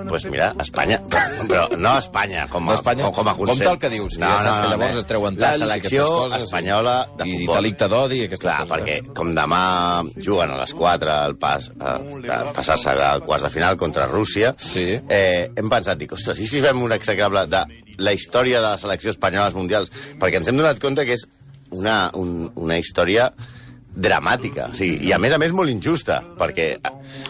Pues 0.11 0.25
mira, 0.29 0.49
Espanya, 0.59 0.97
però 1.47 1.63
no 1.79 1.93
Espanya 1.97 2.45
com 2.51 2.65
a, 2.67 2.73
No 2.73 2.77
Espanya, 2.77 3.03
com, 3.07 3.13
com 3.15 3.29
a 3.31 3.35
concept. 3.35 3.47
compte 3.63 3.69
el 3.71 3.79
que 3.79 3.89
dius, 3.93 4.17
ja 4.19 4.31
saps 4.43 4.59
que 4.59 4.69
llavors 4.73 4.97
es 5.01 5.07
treuen 5.09 5.37
La 5.39 5.47
talls 5.53 5.61
i 5.61 5.65
selecció 5.65 6.05
coses, 6.05 6.43
espanyola 6.43 6.95
de 7.17 7.27
i 7.29 7.37
futbol. 7.39 7.55
delicte 7.61 7.87
d'odi 7.87 8.19
i 8.19 8.25
aquestes 8.27 8.43
Clar, 8.45 8.57
coses. 8.67 8.71
perquè 8.75 8.97
eh? 8.99 9.13
com 9.15 9.31
demà 9.37 9.61
juguen 10.17 10.51
a 10.51 10.57
les 10.61 10.73
4 10.75 11.15
el 11.29 11.37
pas, 11.41 11.69
eh, 11.71 12.39
passar-se 12.53 12.89
al 12.91 13.23
quarts 13.23 13.43
de 13.47 13.49
final 13.55 13.77
contra 13.77 14.05
Rússia, 14.07 14.53
Sí. 14.59 14.99
eh, 15.09 15.51
hem 15.55 15.69
pensat, 15.69 15.97
dic, 15.97 16.11
ostres, 16.13 16.39
i 16.39 16.47
si 16.47 16.59
fem 16.61 16.81
un 16.83 16.91
execrable 16.91 17.47
de 17.47 17.63
la 17.97 18.13
història 18.13 18.59
de 18.61 18.67
la 18.73 18.77
selecció 18.77 19.11
espanyola 19.15 19.45
als 19.47 19.55
mundials? 19.55 19.91
Perquè 20.19 20.35
ens 20.41 20.47
hem 20.51 20.57
donat 20.57 20.79
compte 20.79 21.05
que 21.05 21.13
és 21.13 21.25
una, 21.71 22.11
un, 22.15 22.51
una 22.55 22.77
història 22.77 23.31
dramàtica, 23.91 24.69
sigui, 24.77 25.01
i 25.07 25.11
a 25.13 25.19
més 25.19 25.33
a 25.35 25.39
més 25.41 25.51
molt 25.55 25.71
injusta, 25.71 26.21
perquè 26.39 26.75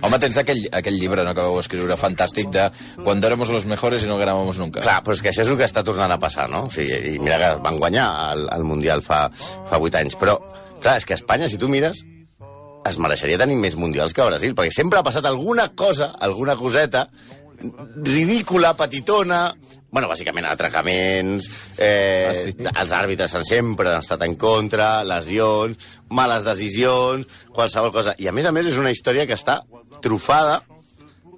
Home, 0.02 0.18
tens 0.22 0.38
aquell, 0.38 0.62
aquell 0.78 0.98
llibre 0.98 1.24
no, 1.26 1.34
que 1.38 1.44
vau 1.46 1.60
escriure 1.62 1.98
fantàstic 1.98 2.50
de 2.54 2.68
Cuando 3.04 3.28
éramos 3.28 3.50
los 3.50 3.66
mejores 3.66 4.04
y 4.04 4.08
no 4.08 4.18
ganábamos 4.18 4.58
nunca. 4.58 4.82
Clar, 4.82 5.02
però 5.06 5.16
és 5.18 5.22
que 5.22 5.32
això 5.32 5.44
és 5.46 5.52
el 5.52 5.58
que 5.58 5.68
està 5.68 5.84
tornant 5.86 6.12
a 6.14 6.20
passar, 6.22 6.48
no? 6.50 6.64
O 6.70 6.74
sigui, 6.74 7.16
I 7.16 7.20
mira 7.22 7.38
que 7.42 7.52
van 7.66 7.78
guanyar 7.82 8.08
el, 8.34 8.48
el 8.54 8.66
Mundial 8.66 9.02
fa, 9.06 9.28
fa 9.70 9.82
8 9.82 10.02
anys. 10.02 10.18
Però, 10.22 10.38
clar, 10.82 10.98
és 11.02 11.06
que 11.06 11.18
Espanya, 11.18 11.50
si 11.50 11.60
tu 11.62 11.70
mires, 11.70 12.04
es 12.90 12.98
mereixeria 12.98 13.38
tenir 13.42 13.58
més 13.62 13.78
Mundials 13.78 14.14
que 14.18 14.26
Brasil, 14.26 14.56
perquè 14.58 14.74
sempre 14.74 15.00
ha 15.00 15.06
passat 15.06 15.26
alguna 15.30 15.70
cosa, 15.78 16.12
alguna 16.20 16.58
coseta, 16.58 17.08
ridícula, 18.04 18.74
petitona, 18.78 19.54
bueno, 19.92 20.08
bàsicament 20.08 20.46
atracaments, 20.48 21.48
eh, 21.78 22.28
Ah, 22.30 22.34
sí? 22.34 22.56
els 22.64 22.92
àrbitres 22.96 23.34
han 23.36 23.46
sempre 23.46 23.90
han 23.90 24.00
estat 24.00 24.22
en 24.24 24.36
contra, 24.36 25.04
lesions, 25.04 25.78
males 26.10 26.44
decisions, 26.48 27.28
qualsevol 27.52 27.92
cosa. 27.92 28.16
I 28.18 28.28
a 28.28 28.32
més 28.32 28.46
a 28.46 28.52
més 28.56 28.68
és 28.72 28.78
una 28.78 28.92
història 28.92 29.28
que 29.28 29.36
està 29.36 29.62
trufada 30.02 30.62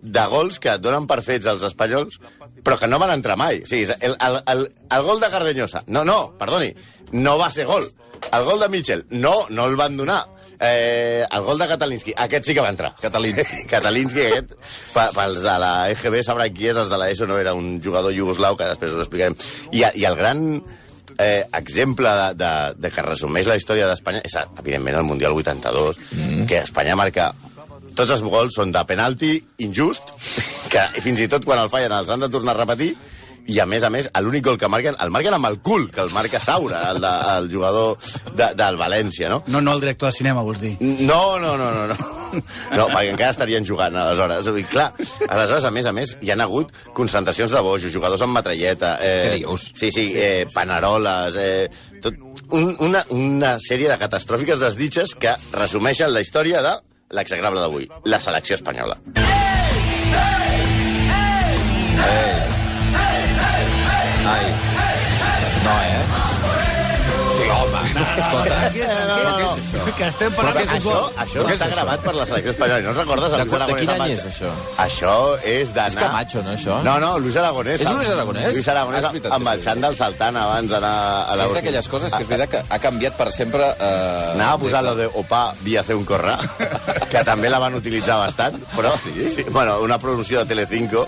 de 0.03 0.25
gols 0.27 0.59
que 0.59 0.77
donen 0.77 1.07
per 1.07 1.21
fets 1.23 1.47
els 1.47 1.63
espanyols, 1.63 2.19
però 2.63 2.77
que 2.79 2.88
no 2.88 2.99
van 2.99 3.11
entrar 3.16 3.38
mai. 3.39 3.61
O 3.63 3.67
sigui, 3.67 3.88
el, 4.01 4.16
el, 4.19 4.39
el, 4.47 4.67
el 4.91 5.03
gol 5.03 5.19
de 5.19 5.29
Cardeñosa, 5.31 5.83
no, 5.88 6.03
no, 6.05 6.38
perdoni, 6.38 6.73
no 7.13 7.38
va 7.39 7.49
ser 7.51 7.66
gol. 7.66 7.88
El 8.31 8.44
gol 8.45 8.59
de 8.59 8.69
Mitchell, 8.69 9.05
no, 9.09 9.47
no 9.49 9.66
el 9.66 9.75
van 9.75 9.97
donar. 9.97 10.25
Eh, 10.59 11.25
el 11.29 11.41
gol 11.43 11.59
de 11.59 11.67
Catalinski, 11.67 12.13
aquest 12.25 12.47
sí 12.47 12.55
que 12.55 12.63
va 12.63 12.71
entrar. 12.73 12.93
Catalinski. 13.01 13.63
Catalinski, 13.69 14.25
aquest, 14.29 14.53
pels 14.93 15.41
de 15.43 15.57
la 15.63 15.73
EGB 15.93 16.21
sabran 16.25 16.53
qui 16.55 16.69
és, 16.71 16.79
els 16.79 16.91
de 16.91 16.99
la 16.99 17.09
ESO 17.11 17.27
no 17.29 17.39
era 17.41 17.55
un 17.57 17.75
jugador 17.83 18.13
iugoslau, 18.15 18.57
que 18.59 18.69
després 18.71 18.95
us 18.95 19.05
explicarem. 19.05 19.37
I, 19.71 19.85
I 19.87 20.07
el 20.09 20.19
gran 20.19 20.43
eh, 21.17 21.45
exemple 21.53 22.09
de, 22.09 22.27
de, 22.43 22.51
de 22.77 22.91
que 22.93 23.05
resumeix 23.05 23.49
la 23.49 23.57
història 23.59 23.87
d'Espanya 23.89 24.23
és, 24.25 24.37
evidentment, 24.59 24.99
el 25.01 25.09
Mundial 25.09 25.35
82, 25.37 25.99
mm. 26.11 26.45
que 26.49 26.63
Espanya 26.63 26.97
marca 26.99 27.31
tots 27.93 28.13
els 28.15 28.23
gols 28.25 28.55
són 28.57 28.71
de 28.73 28.81
penalti 28.89 29.35
injust, 29.61 30.13
que 30.73 30.85
fins 31.03 31.21
i 31.21 31.29
tot 31.29 31.45
quan 31.45 31.61
el 31.61 31.69
fallen 31.69 31.93
els 31.99 32.09
han 32.09 32.23
de 32.23 32.31
tornar 32.33 32.55
a 32.55 32.63
repetir, 32.63 32.93
i 33.47 33.59
a 33.59 33.66
més 33.67 33.83
a 33.83 33.89
més, 33.91 34.08
l'únic 34.23 34.45
gol 34.45 34.58
que 34.59 34.69
marquen, 34.72 34.95
el 35.03 35.11
marquen 35.11 35.36
amb 35.36 35.49
el 35.49 35.59
cul, 35.66 35.89
que 35.91 36.02
el 36.03 36.11
marca 36.16 36.39
Saura, 36.39 36.86
el, 36.91 37.02
de, 37.03 37.13
el 37.38 37.50
jugador 37.52 37.97
de, 38.31 38.50
del 38.55 38.77
València, 38.80 39.30
no? 39.31 39.41
No, 39.47 39.61
no 39.61 39.73
el 39.75 39.83
director 39.83 40.11
de 40.11 40.17
cinema, 40.17 40.44
vols 40.45 40.61
dir. 40.61 40.77
No, 40.80 41.39
no, 41.39 41.58
no, 41.59 41.72
no, 41.75 41.88
no. 41.91 41.97
No, 42.73 42.88
perquè 42.89 43.11
encara 43.11 43.33
estarien 43.35 43.66
jugant, 43.67 43.94
aleshores. 44.00 44.47
I 44.47 44.63
clar, 44.66 44.88
aleshores, 45.27 45.67
a 45.69 45.72
més 45.75 45.85
a 45.85 45.94
més, 45.94 46.16
hi 46.23 46.31
han 46.33 46.41
hagut 46.41 46.72
concentracions 46.97 47.53
de 47.53 47.61
bojos, 47.61 47.91
jugadors 47.94 48.23
amb 48.25 48.39
metralleta... 48.39 48.95
Eh, 49.03 49.11
Què 49.27 49.35
dius? 49.44 49.67
Sí, 49.78 49.91
sí, 49.94 50.07
eh, 50.16 50.47
paneroles... 50.53 51.38
Eh, 51.38 52.00
tot, 52.03 52.17
un, 52.57 52.73
una, 52.83 53.03
una 53.13 53.53
sèrie 53.63 53.91
de 53.91 54.00
catastròfiques 54.02 54.63
desditges 54.63 55.13
que 55.19 55.35
resumeixen 55.53 56.12
la 56.13 56.23
història 56.25 56.63
de 56.66 56.73
l'execrable 57.13 57.62
d'avui, 57.62 57.88
la 58.09 58.19
selecció 58.23 58.57
espanyola. 58.57 58.97
Ai. 64.23 64.45
No, 65.63 65.72
eh? 65.72 66.03
Sí, 67.34 67.44
home. 67.50 67.79
Escolta, 68.03 68.57
no, 69.09 69.16
és 69.17 69.57
això? 69.57 69.81
Que 69.97 70.06
estem 70.07 70.35
parlant 70.38 70.56
que 70.56 70.63
de 70.69 70.75
això, 70.78 71.00
això 71.23 71.45
Què 71.47 71.56
està 71.57 71.67
és 71.67 71.73
gravat 71.73 72.03
per 72.06 72.13
la 72.16 72.25
selecció 72.29 72.53
espanyola. 72.53 72.84
No 72.85 72.94
recordes 73.00 73.34
De 73.34 73.39
de 73.44 73.75
quin 73.79 73.91
any 73.95 74.13
és 74.13 74.23
això? 74.29 74.51
Això 74.84 75.16
és 75.50 75.73
d'anar... 75.75 75.89
És 75.91 75.97
Camacho, 76.00 76.44
no, 76.45 76.53
això? 76.53 76.78
No, 76.85 76.94
no, 77.03 77.09
Luis 77.23 77.39
Aragonès. 77.41 77.81
És 77.84 77.89
Luis 77.89 78.13
Aragonès? 78.13 78.53
Luis 78.56 78.69
Aragonès 78.75 79.01
Ah, 79.01 79.09
és 79.09 79.17
veritat 79.17 79.35
amb 79.39 79.51
el 79.53 79.66
xandall 79.66 80.00
saltant 80.00 80.40
abans 80.44 80.72
d'anar 80.72 80.94
a 81.25 81.35
la... 81.40 81.50
És 81.50 81.57
d'aquelles 81.57 81.91
coses 81.91 82.16
que 82.16 82.23
és 82.23 82.31
veritat 82.31 82.53
que 82.53 82.63
ha 82.63 82.81
canviat 82.88 83.19
per 83.19 83.29
sempre... 83.35 83.73
Eh, 83.75 84.31
Anava 84.38 84.55
a 84.55 84.63
posar 84.63 84.85
lo 84.88 84.95
de 85.00 85.09
Opa 85.19 85.44
via 85.66 85.81
hacer 85.84 86.00
un 86.00 86.07
corrà, 86.07 86.38
que 87.11 87.25
també 87.28 87.51
la 87.51 87.59
van 87.63 87.75
utilitzar 87.81 88.22
bastant, 88.23 88.61
però 88.78 88.95
sí? 88.95 89.13
sí 89.34 89.50
bueno, 89.51 89.81
una 89.84 90.00
producció 90.00 90.44
de 90.45 90.53
Telecinco, 90.53 91.07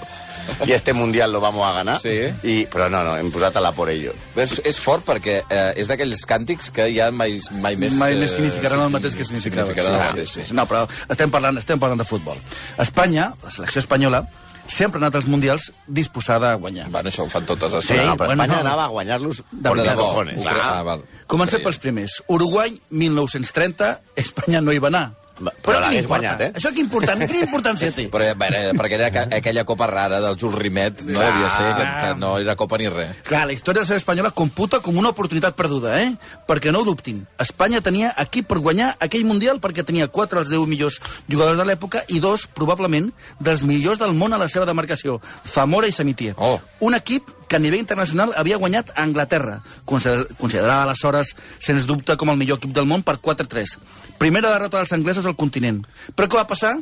i 0.68 0.72
este 0.74 0.94
mundial 0.94 1.32
lo 1.32 1.42
vamos 1.42 1.68
a 1.68 1.72
ganar, 1.74 2.00
Sí. 2.02 2.16
i, 2.44 2.68
però 2.72 2.90
no, 2.90 3.04
no, 3.04 3.18
hem 3.18 3.32
posat 3.32 3.56
a 3.58 3.62
la 3.62 3.72
por 3.72 3.90
ello. 3.90 4.14
És, 4.36 4.62
és 4.64 4.80
fort 4.80 5.06
perquè 5.06 5.42
eh, 5.50 5.74
és 5.76 5.88
d'aquells 5.88 6.26
càntics 6.30 6.72
que 6.72 6.88
ja 6.96 7.12
mai, 7.12 7.40
mai 7.62 7.76
més... 7.76 7.94
Mai 8.00 8.14
eh, 8.14 8.20
més 8.24 8.32
significaran 8.38 8.82
el 8.86 8.90
mateix 8.94 9.16
que 9.16 9.26
significava. 9.26 9.68
Significaran 9.74 10.18
Sí, 10.18 10.26
sí, 10.32 10.46
sí. 10.50 10.54
No, 10.54 10.66
però 10.70 10.86
estem 11.10 11.32
parlant, 11.32 11.58
estem 11.58 11.80
parlant 11.80 12.00
de 12.02 12.06
futbol. 12.08 12.38
Espanya, 12.78 13.32
la 13.44 13.52
selecció 13.52 13.80
espanyola, 13.84 14.24
sempre 14.68 14.98
ha 14.98 15.04
anat 15.04 15.16
als 15.20 15.28
Mundials 15.30 15.72
disposada 15.86 16.52
a 16.54 16.56
guanyar. 16.56 16.88
Bueno, 16.90 17.10
això 17.12 17.26
ho 17.26 17.30
fan 17.30 17.46
totes 17.46 17.74
les 17.74 17.86
Sí, 17.86 17.94
no, 17.94 18.16
però 18.18 18.32
bueno, 18.32 18.44
Espanya 18.44 18.56
no. 18.64 18.68
anava 18.68 18.86
a 18.86 18.94
guanyar-los 18.96 19.44
De 19.52 19.70
por 19.70 19.78
veritat. 19.78 19.96
de 19.98 20.02
cojones. 20.02 20.48
Ah, 20.50 20.82
val. 20.84 21.04
Comencem 21.28 21.60
Creia. 21.60 21.66
pels 21.70 21.78
primers. 21.84 22.16
Uruguai, 22.28 22.80
1930, 22.90 24.02
Espanya 24.16 24.62
no 24.62 24.74
hi 24.74 24.80
va 24.80 24.88
anar. 24.90 25.06
Però 25.36 25.80
l'hagués 25.80 26.06
importa? 26.06 26.08
guanyat, 26.08 26.42
eh? 26.42 26.52
Això 26.56 26.72
que 26.74 26.80
important, 26.80 27.20
quina 27.28 27.44
importància 27.44 27.92
té? 27.92 28.08
Però, 28.14 28.24
eh, 28.24 28.34
bé, 28.40 28.50
perquè 28.78 28.96
era 29.00 29.08
aqu- 29.12 29.26
aquella 29.38 29.66
copa 29.68 29.88
rara 29.92 30.22
del 30.24 30.38
Jules 30.40 30.56
Rimet, 30.62 31.02
no 31.04 31.20
Clar. 31.20 31.34
devia 31.34 31.50
ser, 31.52 31.70
que, 31.76 31.88
que 32.06 32.16
no 32.22 32.38
era 32.40 32.56
copa 32.56 32.78
ni 32.80 32.88
res. 32.90 33.18
Clar, 33.28 33.46
la 33.50 33.54
història 33.54 33.82
de 33.82 33.84
la 33.84 33.90
selecció 33.90 34.04
espanyola 34.06 34.32
computa 34.32 34.80
com 34.80 34.96
una 34.98 35.10
oportunitat 35.12 35.56
perduda, 35.56 35.98
eh? 36.02 36.14
Perquè 36.48 36.72
no 36.72 36.80
ho 36.84 36.88
dubtin. 36.88 37.26
Espanya 37.40 37.82
tenia 37.84 38.14
equip 38.24 38.48
per 38.48 38.60
guanyar 38.64 38.94
aquell 39.00 39.26
Mundial 39.26 39.60
perquè 39.60 39.84
tenia 39.84 40.08
quatre 40.08 40.40
dels 40.40 40.54
10 40.54 40.68
millors 40.72 41.02
jugadors 41.28 41.58
de 41.60 41.66
l'època 41.68 42.06
i 42.08 42.20
dos, 42.24 42.48
probablement, 42.48 43.12
dels 43.40 43.64
millors 43.68 44.00
del 44.00 44.14
món 44.16 44.34
a 44.34 44.38
la 44.40 44.48
seva 44.48 44.66
demarcació, 44.66 45.20
Zamora 45.52 45.88
i 45.88 45.92
Samitier. 45.92 46.36
Oh. 46.38 46.60
Un 46.80 46.96
equip 46.96 47.28
que 47.48 47.56
a 47.56 47.60
nivell 47.60 47.80
internacional 47.80 48.34
havia 48.36 48.58
guanyat 48.58 48.90
a 48.96 49.04
Anglaterra, 49.04 49.62
consider- 49.86 50.28
considerada 50.38 50.84
aleshores, 50.84 51.36
sens 51.60 51.86
dubte, 51.86 52.18
com 52.18 52.30
el 52.30 52.38
millor 52.38 52.58
equip 52.58 52.74
del 52.74 52.86
món 52.86 53.04
per 53.04 53.20
4-3. 53.20 53.78
Primera 54.18 54.50
derrota 54.52 54.78
dels 54.78 54.94
anglesos 54.94 55.26
al 55.26 55.36
continent. 55.36 55.86
Però 56.16 56.28
què 56.28 56.36
va 56.38 56.48
passar? 56.48 56.78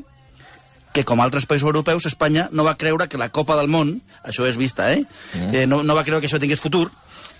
que, 0.93 1.01
com 1.03 1.19
altres 1.21 1.47
països 1.49 1.65
europeus, 1.65 2.05
Espanya 2.05 2.49
no 2.51 2.63
va 2.63 2.75
creure 2.77 3.07
que 3.09 3.17
la 3.17 3.29
Copa 3.33 3.55
del 3.57 3.67
Món, 3.67 4.03
això 4.23 4.45
és 4.45 4.57
vista, 4.61 4.91
eh? 4.93 5.03
Mm. 5.33 5.55
eh 5.55 5.65
no, 5.65 5.81
no 5.81 5.95
va 5.95 6.03
creure 6.03 6.21
que 6.21 6.27
això 6.29 6.37
tingués 6.39 6.61
futur, 6.61 6.91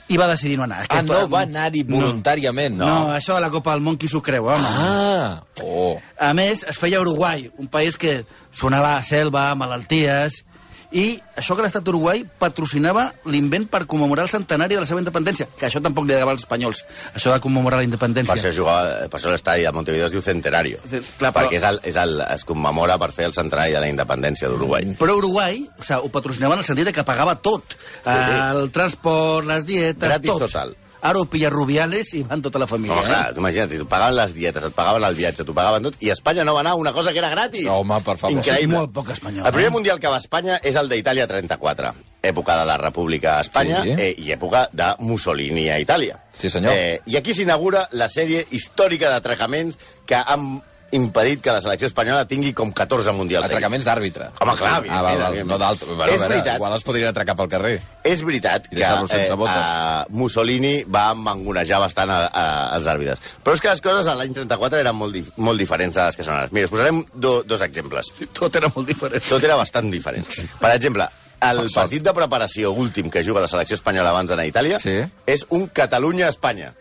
i 0.10 0.18
va 0.18 0.26
decidir 0.28 0.58
no 0.58 0.64
anar. 0.64 0.80
Ah, 0.90 0.98
Aquest- 0.98 1.08
no 1.08 1.30
va 1.30 1.42
anar-hi 1.46 1.84
voluntàriament. 1.84 2.76
No. 2.76 2.88
no, 2.88 3.14
això 3.14 3.36
de 3.36 3.42
la 3.42 3.52
Copa 3.52 3.72
del 3.74 3.82
Món, 3.86 3.96
qui 4.02 4.08
s'ho 4.08 4.24
creu, 4.26 4.48
home? 4.48 4.66
Ah, 4.68 5.44
oh. 5.62 6.02
A 6.18 6.34
més, 6.34 6.64
es 6.68 6.80
feia 6.82 6.98
a 6.98 7.02
Uruguai, 7.02 7.52
un 7.60 7.68
país 7.68 7.96
que 7.96 8.26
sonava 8.52 8.96
a 8.98 9.04
selva, 9.04 9.54
malalties, 9.54 10.44
i 10.94 11.18
això 11.36 11.56
que 11.58 11.64
l'estat 11.66 11.82
d'Uruguai 11.84 12.22
patrocinava 12.40 13.08
l'invent 13.26 13.66
per 13.68 13.88
commemorar 13.90 14.28
el 14.28 14.30
centenari 14.30 14.76
de 14.76 14.82
la 14.84 14.86
seva 14.86 15.02
independència, 15.02 15.48
que 15.58 15.66
això 15.66 15.82
tampoc 15.82 16.06
li 16.06 16.14
agradava 16.14 16.36
als 16.36 16.44
espanyols, 16.46 16.84
això 17.16 17.34
de 17.34 17.40
commemorar 17.42 17.80
la 17.80 17.82
Per 17.84 17.90
independència. 17.90 18.36
això, 18.36 18.52
jugava, 18.54 19.08
per 19.10 19.20
això 19.20 19.32
l'estadi 19.34 19.64
de 19.66 19.72
Montevideo 19.74 20.06
es 20.06 20.12
diu 20.14 20.22
Centenario. 20.22 20.78
Sí, 20.90 21.02
clar, 21.18 21.34
però- 21.34 21.48
perquè 21.50 21.58
és 21.58 21.64
el, 21.64 21.80
és 21.84 21.96
el, 21.96 22.22
es 22.22 22.46
commemora 22.46 22.98
per 23.02 23.12
fer 23.12 23.26
el 23.26 23.34
centenari 23.34 23.74
de 23.74 23.80
la 23.80 23.90
independència 23.90 24.48
d'Uruguai. 24.50 24.96
Però 25.00 25.18
Uruguai, 25.18 25.68
o 25.80 25.84
sigui, 25.84 26.00
ho 26.06 26.10
patrocinava 26.10 26.54
en 26.54 26.60
el 26.60 26.66
sentit 26.66 26.94
que 26.94 27.04
pagava 27.04 27.36
tot. 27.42 27.64
sí. 27.74 28.10
El 28.54 28.70
transport, 28.72 29.48
les 29.48 29.66
dietes, 29.66 29.98
Gratis 30.10 30.30
tot. 30.30 30.40
total. 30.42 30.76
Ara 31.04 31.20
ho 31.20 31.26
pilla 31.28 31.50
Rubiales 31.52 32.14
i 32.16 32.22
van 32.24 32.40
tota 32.42 32.60
la 32.62 32.68
família. 32.68 32.96
Home, 32.96 33.10
clar, 33.10 33.34
eh? 33.34 33.40
imagina't, 33.42 33.74
t'ho 33.76 33.88
pagaven 33.92 34.16
les 34.16 34.34
dietes, 34.38 34.64
et 34.64 34.74
pagaven 34.78 35.04
el 35.04 35.18
viatge, 35.18 35.44
t'ho 35.44 35.56
pagaven 35.58 35.84
tot, 35.90 35.98
i 36.00 36.10
Espanya 36.14 36.46
no 36.48 36.54
va 36.56 36.62
anar 36.64 36.72
a 36.78 36.80
una 36.80 36.94
cosa 36.96 37.12
que 37.12 37.20
era 37.20 37.30
gratis. 37.34 37.66
No, 37.68 37.82
home, 37.84 37.98
per 38.06 38.16
favor. 38.22 38.40
És 38.40 38.68
molt 38.72 38.94
poc 38.96 39.10
espanyol, 39.12 39.46
El 39.46 39.52
primer 39.52 39.68
eh? 39.68 39.74
mundial 39.76 40.00
que 40.00 40.08
va 40.08 40.16
a 40.16 40.24
Espanya 40.24 40.62
és 40.64 40.78
el 40.80 40.88
d'Itàlia 40.88 41.28
34, 41.28 41.92
època 42.24 42.56
de 42.62 42.66
la 42.72 42.78
República 42.80 43.36
d'Espanya 43.38 43.84
Sí. 43.84 43.96
eh, 44.00 44.14
i 44.18 44.32
època 44.32 44.70
de 44.72 44.94
Mussolini 45.00 45.70
a 45.70 45.80
Itàlia. 45.84 46.22
Sí, 46.38 46.50
senyor. 46.50 46.72
Eh, 46.74 47.02
I 47.06 47.18
aquí 47.20 47.34
s'inaugura 47.36 47.90
la 47.92 48.08
sèrie 48.08 48.46
històrica 48.52 49.10
d'atracaments 49.12 49.78
que 50.08 50.16
han 50.16 50.62
impedit 50.94 51.42
que 51.42 51.52
la 51.52 51.62
selecció 51.62 51.88
espanyola 51.90 52.28
tingui 52.30 52.54
com 52.54 52.72
14 52.72 53.12
mundials. 53.18 53.46
Atracaments 53.50 53.86
d'àrbitre. 53.86 54.30
Home, 54.40 54.56
clar, 54.60 54.76
Ah, 54.90 55.02
val, 55.02 55.18
val, 55.20 55.38
no 55.48 55.58
d'altre. 55.58 55.88
Bueno, 55.90 56.06
És 56.12 56.22
a 56.22 56.28
veure, 56.28 56.36
veritat. 56.36 56.56
Igual 56.62 56.74
els 56.78 56.84
podrien 56.88 57.10
atracar 57.10 57.36
pel 57.36 57.50
carrer. 57.50 57.74
És 58.04 58.22
veritat 58.24 58.68
que 58.70 58.84
eh, 58.84 60.06
Mussolini 60.10 60.84
va 60.88 61.14
mangonejar 61.16 61.80
bastant 61.84 62.12
a, 62.14 62.20
a, 62.28 62.46
als 62.76 62.88
àrbitres. 62.90 63.22
Però 63.44 63.56
és 63.58 63.62
que 63.64 63.70
les 63.74 63.82
coses 63.82 64.08
a 64.08 64.16
l'any 64.20 64.34
34 64.36 64.80
eren 64.84 64.96
molt, 64.96 65.14
dif 65.16 65.32
molt 65.38 65.60
diferents 65.60 65.96
de 65.96 66.06
les 66.06 66.16
que 66.20 66.24
són 66.28 66.36
ara. 66.38 66.50
Mira, 66.52 66.68
us 66.70 66.74
posarem 66.74 67.04
do, 67.14 67.42
dos 67.48 67.62
exemples. 67.66 68.12
Tot 68.34 68.56
era 68.60 68.70
molt 68.76 68.88
diferent. 68.88 69.24
Tot 69.30 69.44
era 69.44 69.58
bastant 69.60 69.90
diferent. 69.92 70.28
Per 70.62 70.72
exemple, 70.76 71.08
el 71.44 71.66
partit 71.74 72.04
de 72.06 72.14
preparació 72.16 72.72
últim 72.72 73.10
que 73.12 73.24
juga 73.24 73.42
la 73.44 73.50
selecció 73.52 73.76
espanyola 73.80 74.14
abans 74.14 74.30
d'anar 74.32 74.46
a 74.46 74.52
Itàlia 74.52 74.80
Sí. 74.80 75.00
és 75.26 75.46
un 75.50 75.68
Catalunya-Espanya. 75.68 76.74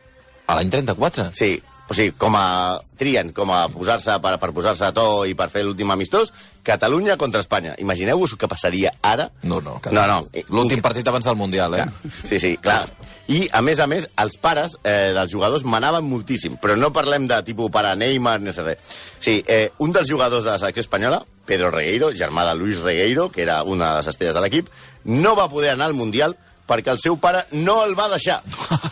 A 0.46 0.56
l'any 0.58 0.70
34? 0.70 1.30
Sí, 1.34 1.54
o 1.88 1.94
sigui, 1.94 2.14
com 2.16 2.36
a 2.38 2.80
trien, 2.98 3.32
com 3.36 3.50
a 3.52 3.66
posar-se 3.72 4.14
per, 4.22 4.36
per 4.40 4.50
posar-se 4.54 4.86
a 4.86 4.92
to 4.96 5.24
i 5.28 5.34
per 5.38 5.48
fer 5.52 5.64
l'últim 5.66 5.90
amistós, 5.92 6.32
Catalunya 6.62 7.16
contra 7.18 7.42
Espanya. 7.42 7.74
Imagineu-vos 7.82 8.36
què 8.38 8.46
passaria 8.46 8.92
ara. 9.02 9.26
No, 9.42 9.58
no. 9.60 9.80
No, 9.90 10.04
no. 10.06 10.18
L'últim 10.54 10.82
partit 10.84 11.08
abans 11.10 11.26
del 11.26 11.34
Mundial, 11.36 11.74
eh? 11.74 11.86
Sí, 12.22 12.38
sí, 12.38 12.52
clar. 12.62 12.84
I, 13.26 13.48
a 13.50 13.62
més 13.66 13.80
a 13.82 13.88
més, 13.90 14.06
els 14.22 14.38
pares 14.42 14.76
eh, 14.84 15.10
dels 15.16 15.32
jugadors 15.32 15.66
manaven 15.66 16.06
moltíssim, 16.06 16.54
però 16.62 16.76
no 16.78 16.92
parlem 16.94 17.26
de 17.30 17.40
tipus 17.46 17.70
pare 17.74 17.96
Neymar 17.98 18.38
ni 18.42 18.54
res. 18.54 18.94
Sí, 19.18 19.40
eh, 19.46 19.72
un 19.82 19.94
dels 19.94 20.10
jugadors 20.10 20.46
de 20.46 20.52
la 20.52 20.58
selecció 20.62 20.86
espanyola, 20.86 21.22
Pedro 21.46 21.70
Regueiro, 21.74 22.12
germà 22.14 22.46
de 22.46 22.54
Luis 22.58 22.82
Regueiro, 22.82 23.30
que 23.30 23.42
era 23.42 23.62
una 23.64 23.90
de 23.90 24.00
les 24.00 24.14
estrelles 24.14 24.38
de 24.38 24.42
l'equip, 24.44 24.70
no 25.04 25.34
va 25.38 25.50
poder 25.50 25.74
anar 25.74 25.90
al 25.90 25.98
Mundial 25.98 26.36
perquè 26.66 26.92
el 26.94 27.00
seu 27.02 27.18
pare 27.18 27.44
no 27.52 27.82
el 27.84 27.98
va 27.98 28.08
deixar. 28.12 28.40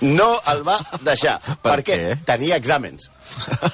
No 0.00 0.40
el 0.52 0.62
va 0.66 0.78
deixar. 1.04 1.38
Per 1.40 1.56
perquè 1.76 1.96
què? 1.96 2.18
tenia 2.24 2.56
exàmens. 2.56 3.10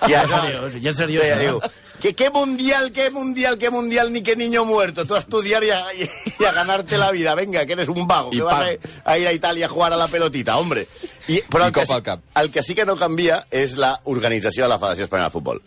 I 0.06 0.11
Ja 0.12 0.23
aleshores- 0.23 0.73
seriós, 0.73 0.82
ja 0.82 0.93
seriós, 0.94 1.23
Deia, 1.25 1.37
eh? 1.37 1.44
diu, 1.46 1.61
¿Qué, 2.00 2.12
¿Qué 2.14 2.28
mundial, 2.28 2.93
qué 2.93 3.08
mundial, 3.11 3.56
qué 3.56 3.70
mundial, 3.70 4.12
ni 4.12 4.20
qué 4.23 4.37
niño 4.37 4.67
muerto? 4.67 5.06
Tú 5.06 5.14
a 5.14 5.19
estudiar 5.19 5.64
y 5.64 5.70
a, 5.70 5.82
y- 5.94 6.11
y 6.38 6.44
a 6.44 6.52
ganarte 6.52 6.99
la 6.99 7.11
vida. 7.11 7.34
Venga, 7.34 7.64
que 7.64 7.73
eres 7.73 7.88
un 7.88 8.06
vago, 8.06 8.28
Y 8.32 8.37
que 8.37 8.43
vas 8.43 8.67
a, 9.05 9.11
a 9.12 9.19
ir 9.19 9.26
a 9.26 9.32
Italia 9.32 9.64
a 9.64 9.69
jugar 9.70 9.94
a 9.94 9.96
la 9.96 10.06
pelotita, 10.06 10.58
hombre. 10.58 10.87
I, 11.28 11.40
però 11.49 11.64
I 11.64 11.69
el 11.69 11.73
que, 11.73 11.87
al 11.90 12.02
cap. 12.02 12.20
el 12.37 12.50
que 12.50 12.62
sí 12.62 12.75
que 12.75 12.84
no 12.84 12.96
canvia 13.00 13.46
és 13.50 13.79
la 13.81 13.94
organització 14.05 14.64
de 14.64 14.69
la 14.69 14.79
Federació 14.79 15.05
Espanyola 15.08 15.31
de 15.31 15.32
Futbol. 15.32 15.62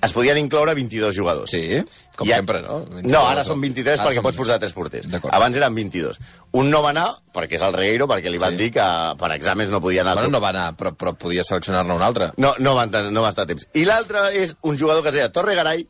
Es 0.00 0.12
podien 0.12 0.38
incloure 0.38 0.74
22 0.74 1.16
jugadors. 1.18 1.50
Sí, 1.50 1.82
com 2.16 2.26
I 2.28 2.32
a- 2.32 2.36
sempre, 2.40 2.62
no? 2.62 2.80
22 2.86 3.12
No, 3.12 3.26
ara 3.28 3.44
són 3.44 3.60
23 3.60 4.00
Ah, 4.00 4.06
perquè 4.08 4.22
pots 4.24 4.36
posar 4.40 4.58
3 4.58 4.72
porters. 4.72 5.06
Abans 5.30 5.56
eren 5.56 5.74
22. 5.74 6.18
Un 6.52 6.70
no 6.70 6.82
va 6.82 6.90
anar, 6.90 7.06
perquè 7.34 7.56
és 7.60 7.62
el 7.62 7.72
Regueiro, 7.76 8.08
perquè 8.08 8.30
li 8.32 8.38
van 8.38 8.52
Sí. 8.56 8.56
dir 8.64 8.72
que 8.72 8.86
per 9.18 9.30
exàmens 9.36 9.68
no 9.70 9.80
podia 9.80 10.00
anar. 10.02 10.14
Bueno, 10.14 10.30
no 10.30 10.40
va 10.40 10.48
anar, 10.50 10.74
però, 10.76 10.94
però 10.96 11.14
podia 11.16 11.44
seleccionar-ne 11.44 11.94
un 11.94 12.02
altre. 12.02 12.32
no, 12.36 12.54
no, 12.58 12.74
va, 12.74 12.86
no 12.86 13.22
va 13.22 13.28
estar 13.30 13.44
a 13.44 13.46
temps. 13.46 13.66
I 13.74 13.84
l'altre 13.84 14.30
és 14.42 14.56
un 14.62 14.78
jugador 14.78 15.02
que 15.02 15.08
es 15.10 15.14
deia 15.14 15.30
Torre 15.32 15.54
Garay, 15.54 15.86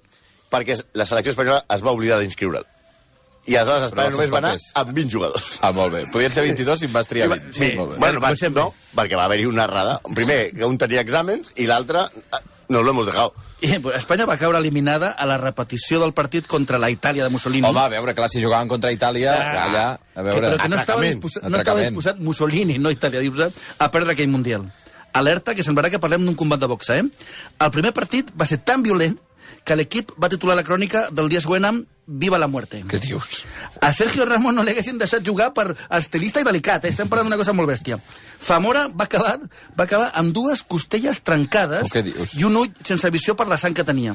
perquè 0.50 0.80
la 0.94 1.06
selecció 1.06 1.30
espanyola 1.30 1.64
es 1.74 1.82
va 1.82 1.90
oblidar 1.92 2.18
d'inscriure'l. 2.20 2.64
I 3.46 3.54
aleshores 3.54 3.84
Espanya 3.84 4.10
només 4.10 4.32
va 4.32 4.38
anar 4.38 4.56
amb 4.74 4.90
20 4.92 5.08
jugadors. 5.12 5.58
Ah, 5.62 5.70
molt 5.70 5.92
bé. 5.94 6.04
Podien 6.10 6.32
ser 6.32 6.42
22 6.42 6.82
i 6.82 6.86
en 6.86 6.92
vas 6.92 7.06
triar 7.06 7.28
20. 7.28 7.52
Sí, 7.52 7.74
molt 7.76 7.92
bé. 7.92 7.98
bueno, 7.98 8.18
va, 8.20 8.30
no, 8.50 8.74
perquè 8.96 9.14
va 9.16 9.24
haver-hi 9.24 9.46
una 9.46 9.64
errada. 9.64 10.00
Primer, 10.16 10.50
que 10.50 10.64
un 10.66 10.76
tenia 10.76 11.00
exàmens 11.00 11.52
i 11.54 11.66
l'altre 11.66 12.08
nos 12.68 12.84
lo 12.84 12.90
hemos 12.90 13.06
dejado. 13.06 13.34
I, 13.60 13.78
pues, 13.78 13.96
Espanya 13.96 14.26
va 14.26 14.36
caure 14.36 14.58
eliminada 14.58 15.10
a 15.10 15.26
la 15.26 15.38
repetició 15.38 16.00
del 16.00 16.12
partit 16.12 16.46
contra 16.46 16.78
la 16.78 16.90
Itàlia 16.90 17.24
de 17.24 17.30
Mussolini. 17.30 17.66
Home, 17.66 17.80
a 17.80 17.88
veure, 17.88 18.14
clar, 18.14 18.28
si 18.28 18.42
jugaven 18.42 18.68
contra 18.68 18.92
Itàlia, 18.92 19.32
Ah, 19.34 19.64
allà, 19.64 19.86
a 19.92 19.98
que, 20.14 20.22
veure... 20.22 20.40
però 20.50 20.62
que 20.62 20.68
no 20.68 20.76
estava, 20.80 21.02
disposat, 21.02 21.46
no 21.48 21.58
estava 21.58 21.80
disposat 21.80 22.18
Mussolini, 22.18 22.78
no 22.78 22.90
Itàlia, 22.90 23.20
disposat 23.20 23.52
a 23.78 23.90
perdre 23.90 24.12
aquell 24.12 24.28
Mundial. 24.28 24.66
Alerta, 25.16 25.54
que 25.56 25.64
semblarà 25.64 25.88
que 25.88 25.98
parlem 25.98 26.26
d'un 26.26 26.34
combat 26.36 26.60
de 26.60 26.66
boxa, 26.68 26.98
eh? 26.98 27.06
El 27.64 27.70
primer 27.72 27.94
partit 27.96 28.28
va 28.36 28.44
ser 28.44 28.58
tan 28.58 28.82
violent 28.84 29.16
que 29.66 29.76
l'equip 29.76 30.14
va 30.22 30.30
titular 30.30 30.54
la 30.56 30.64
crònica 30.66 31.08
del 31.10 31.28
dia 31.32 31.42
següent 31.42 31.66
amb 31.68 31.92
Viva 32.06 32.38
la 32.38 32.46
muerte. 32.46 32.84
Què 32.86 33.00
dius? 33.02 33.40
A 33.82 33.88
Sergio 33.90 34.22
Ramos 34.28 34.54
no 34.54 34.62
li 34.62 34.70
haguessin 34.70 34.94
deixat 35.00 35.24
jugar 35.26 35.48
per 35.56 35.72
estilista 35.98 36.38
i 36.38 36.46
delicat, 36.46 36.84
eh? 36.86 36.92
estem 36.94 37.08
parlant 37.10 37.26
d'una 37.26 37.38
cosa 37.40 37.50
molt 37.50 37.66
bèstia. 37.66 37.98
Zamora 38.46 38.84
va 38.94 39.08
acabar, 39.08 39.40
va 39.74 39.88
acabar 39.88 40.12
amb 40.14 40.30
dues 40.30 40.62
costelles 40.62 41.18
trencades 41.26 41.90
Oh, 41.90 42.26
i 42.38 42.46
un 42.46 42.60
ull 42.62 42.70
sense 42.86 43.10
visió 43.10 43.34
per 43.34 43.48
la 43.50 43.58
sang 43.58 43.74
que 43.74 43.82
tenia. 43.82 44.14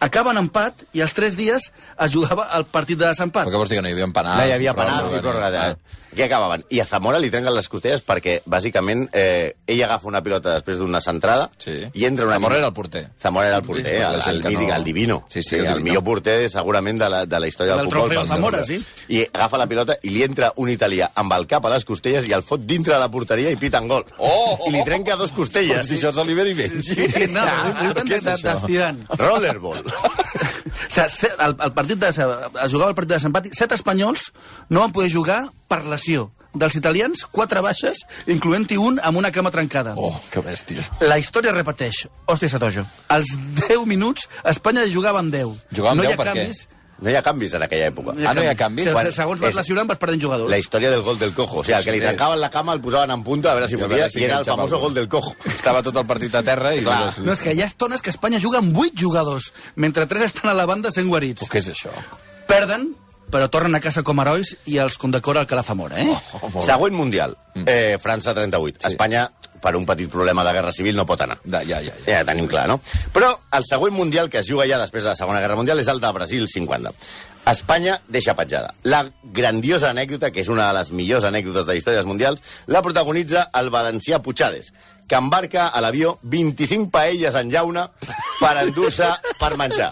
Acaba 0.00 0.32
en 0.32 0.40
empat 0.40 0.86
i 0.96 1.02
als 1.04 1.12
tres 1.12 1.36
dies 1.36 1.68
es 1.68 2.12
jugava 2.14 2.48
el 2.56 2.64
partit 2.72 2.96
de 2.96 3.04
desempat. 3.10 3.44
Però 3.44 3.58
què 3.58 3.60
vols 3.60 3.68
dir, 3.74 3.76
que 3.76 3.84
no 3.84 3.92
hi 3.92 3.96
havia 3.98 4.08
penals? 4.08 4.40
no 4.40 4.48
hi 4.48 4.56
havia 4.56 4.74
penals 4.78 5.18
i 5.18 5.20
pròrroga. 5.20 5.64
Aquí 6.12 6.22
acabaven. 6.22 6.64
I 6.70 6.80
a 6.80 6.86
Zamora 6.86 7.18
li 7.20 7.28
trenquen 7.30 7.54
les 7.54 7.68
costelles 7.68 8.00
perquè, 8.04 8.38
bàsicament, 8.48 9.08
eh, 9.12 9.54
ell 9.66 9.82
agafa 9.84 10.08
una 10.08 10.22
pilota 10.22 10.54
després 10.56 10.78
d'una 10.80 11.00
centrada 11.04 11.50
Sí. 11.58 11.84
i 11.94 12.04
entra 12.06 12.24
una... 12.26 12.34
Zamora 12.34 12.56
era 12.56 12.66
el 12.66 12.72
porter. 12.72 13.08
Zamora 13.22 13.48
era 13.48 13.56
el 13.58 13.62
porter, 13.64 13.84
Sí, 13.84 14.02
el, 14.30 14.34
el, 14.36 14.42
que 14.42 14.48
mític, 14.48 14.68
no- 14.68 14.74
el 14.76 14.84
divino. 14.84 15.18
Sí, 15.28 15.42
sí, 15.42 15.56
el, 15.56 15.66
el 15.66 15.72
el 15.78 15.80
millor 15.82 16.02
porter, 16.04 16.48
segurament, 16.50 16.98
de 16.98 17.08
la, 17.08 17.24
de 17.26 17.40
la 17.40 17.46
història 17.46 17.74
del, 17.76 17.84
Del 17.86 17.92
futbol. 17.92 18.08
trofeu 18.08 18.20
pel 18.20 18.28
Zamora, 18.28 18.64
sí. 18.64 18.80
I 19.08 19.22
agafa 19.32 19.58
la 19.58 19.66
pilota 19.68 19.98
i 20.02 20.10
li 20.10 20.22
entra 20.24 20.52
un 20.56 20.70
italià 20.72 21.10
amb 21.14 21.32
el 21.36 21.46
cap 21.46 21.66
a 21.66 21.74
les 21.74 21.84
costelles 21.84 22.26
i 22.28 22.32
el 22.32 22.42
fot 22.42 22.64
dintre 22.66 22.94
de 22.94 23.00
la 23.00 23.10
porteria 23.10 23.50
i 23.52 23.56
piten 23.56 23.86
gol. 23.88 24.04
Oh! 24.18 24.58
I 24.68 24.72
li 24.72 24.82
trenca 24.84 25.16
dos 25.16 25.30
costelles. 25.32 25.86
si 25.86 25.94
això 26.00 26.08
és 26.10 26.16
l'Oliver 26.16 26.46
i 26.48 26.54
Benji. 26.54 26.94
Sí, 26.94 27.08
sí, 27.08 27.26
no, 27.28 27.40
Ah, 27.40 27.72
ah, 27.74 27.92
què 27.94 28.16
és 28.18 28.24
de, 28.24 28.30
de, 28.30 28.36
això? 28.36 28.54
de 28.60 28.66
Zidane. 28.66 29.06
Rollerball. 29.18 29.84
O 30.78 30.90
sigui, 30.92 31.10
se- 31.10 31.34
el, 31.38 31.56
el 31.66 31.72
partit 31.76 31.98
de, 31.98 32.08
es 32.08 32.72
jugava 32.72 32.90
el 32.92 32.96
partit 32.96 33.10
de 33.10 33.18
desempat 33.18 33.46
i 33.50 33.54
set 33.56 33.72
espanyols 33.76 34.28
no 34.70 34.80
van 34.84 34.92
poder 34.94 35.10
jugar 35.12 35.40
per 35.68 35.82
lesió. 35.86 36.30
Dels 36.58 36.74
italians, 36.78 37.26
quatre 37.30 37.60
baixes, 37.60 37.98
incloent-hi 38.26 38.78
un 38.80 38.96
amb 39.04 39.18
una 39.20 39.28
cama 39.30 39.50
trencada. 39.52 39.92
Oh, 40.00 40.14
que 40.32 40.40
bèstia. 40.40 40.80
La 41.04 41.18
història 41.20 41.52
repeteix. 41.52 42.06
Hòstia, 42.26 42.48
Satojo. 42.48 42.86
Als 43.12 43.34
10 43.68 43.84
minuts, 43.86 44.24
Espanya 44.48 44.86
jugava 44.88 45.20
amb 45.20 45.30
10. 45.34 45.66
Jugava 45.76 45.92
amb 45.92 46.00
no 46.00 46.08
10 46.08 46.10
hi 46.10 46.16
ha 46.16 46.22
per 46.22 46.32
què? 46.32 46.46
No 47.00 47.10
hi 47.10 47.14
ha 47.14 47.22
canvis 47.22 47.52
en 47.54 47.62
aquella 47.62 47.86
època. 47.92 48.14
Ah, 48.26 48.32
no 48.34 48.42
hi 48.42 48.48
ha 48.50 48.54
canvis? 48.58 48.88
Quan- 48.90 49.10
segons 49.14 49.40
vas 49.40 49.54
lesionant, 49.54 49.86
vas 49.86 49.98
perdent 50.02 50.20
jugadors. 50.22 50.50
La 50.50 50.58
història 50.58 50.90
del 50.90 51.02
gol 51.06 51.18
del 51.18 51.32
cojo. 51.32 51.60
O 51.60 51.64
sigui, 51.64 51.76
el 51.78 51.84
que 51.86 51.92
li 51.94 52.00
trencaven 52.02 52.40
la 52.42 52.50
cama 52.50 52.72
el 52.74 52.80
posaven 52.82 53.12
en 53.14 53.22
punta 53.22 53.52
a 53.52 53.54
veure 53.54 53.68
si 53.68 53.76
I 53.76 53.80
a 53.80 53.86
podia, 53.86 54.08
si 54.10 54.18
i 54.20 54.24
era 54.24 54.38
el 54.40 54.44
famoso 54.44 54.78
gol 54.82 54.94
del 54.94 55.08
cojo. 55.08 55.36
Estava 55.46 55.82
tot 55.86 55.96
el 55.96 56.06
partit 56.06 56.34
a 56.34 56.42
terra 56.42 56.74
i... 56.74 56.82
Clar. 56.82 57.12
No, 57.22 57.32
és 57.32 57.40
que 57.44 57.54
hi 57.54 57.62
ha 57.62 57.66
estones 57.70 58.02
que 58.02 58.10
Espanya 58.10 58.40
juga 58.42 58.58
amb 58.58 58.76
8 58.76 58.98
jugadors, 58.98 59.52
mentre 59.76 60.06
3 60.10 60.22
estan 60.32 60.50
a 60.50 60.54
la 60.58 60.66
banda 60.66 60.90
sent 60.90 61.06
guarits. 61.08 61.42
Oh, 61.46 61.50
què 61.52 61.62
és 61.62 61.68
això? 61.70 61.94
Perden, 62.48 62.90
però 63.30 63.46
tornen 63.52 63.74
a 63.76 63.80
casa 63.84 64.02
com 64.02 64.18
herois 64.18 64.56
i 64.66 64.78
els 64.82 64.98
condecora 64.98 65.42
el 65.44 65.46
Calafamora, 65.46 66.00
eh? 66.00 66.08
Oh, 66.42 66.48
bé. 66.50 66.62
Següent 66.66 66.96
Mundial. 66.96 67.36
Eh, 67.66 67.98
França 68.02 68.34
38. 68.34 68.78
Sí. 68.80 68.86
Espanya, 68.92 69.28
per 69.62 69.74
un 69.76 69.86
petit 69.86 70.10
problema 70.10 70.44
de 70.46 70.52
guerra 70.56 70.72
civil, 70.72 70.96
no 70.96 71.06
pot 71.06 71.22
anar. 71.24 71.38
Da, 71.44 71.62
ja, 71.66 71.80
ja, 71.84 71.94
ja. 72.06 72.18
Ja 72.18 72.26
tenim 72.28 72.48
clar, 72.50 72.66
no? 72.70 72.78
Però 73.14 73.32
el 73.56 73.66
següent 73.68 73.96
Mundial 73.98 74.30
que 74.30 74.42
es 74.42 74.48
juga 74.48 74.66
ja 74.68 74.78
després 74.80 75.04
de 75.04 75.12
la 75.12 75.18
Segona 75.18 75.40
Guerra 75.42 75.56
Mundial 75.58 75.80
és 75.80 75.88
el 75.90 76.00
de 76.00 76.12
Brasil 76.14 76.46
50. 76.48 76.94
Espanya 77.48 77.96
deixa 78.08 78.34
petjada. 78.36 78.74
La 78.84 79.06
grandiosa 79.22 79.88
anècdota, 79.90 80.30
que 80.30 80.42
és 80.42 80.50
una 80.52 80.66
de 80.68 80.76
les 80.76 80.90
millors 80.92 81.24
anècdotes 81.24 81.66
de 81.66 81.78
dels 81.80 82.06
mundials, 82.06 82.42
la 82.66 82.82
protagonitza 82.82 83.48
el 83.56 83.70
valencià 83.70 84.20
Puigades, 84.20 84.72
que 85.08 85.16
embarca 85.16 85.68
a 85.68 85.80
l'avió 85.80 86.18
25 86.22 86.90
paelles 86.92 87.34
en 87.34 87.50
llauna 87.50 87.86
per 88.40 88.54
endur-se 88.60 89.08
per 89.40 89.56
menjar. 89.56 89.90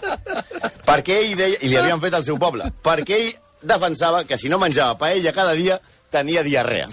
Perquè 0.85 1.17
ell 1.23 1.35
deia, 1.39 1.57
i 1.61 1.71
li 1.71 1.77
havien 1.77 2.01
fet 2.03 2.13
al 2.13 2.25
seu 2.27 2.37
poble, 2.37 2.69
perquè 2.83 3.17
ell 3.17 3.33
defensava 3.61 4.23
que 4.23 4.37
si 4.37 4.49
no 4.49 4.59
menjava 4.61 4.97
paella 4.99 5.33
cada 5.33 5.57
dia 5.57 5.79
tenia 6.13 6.43
diarrea. 6.43 6.87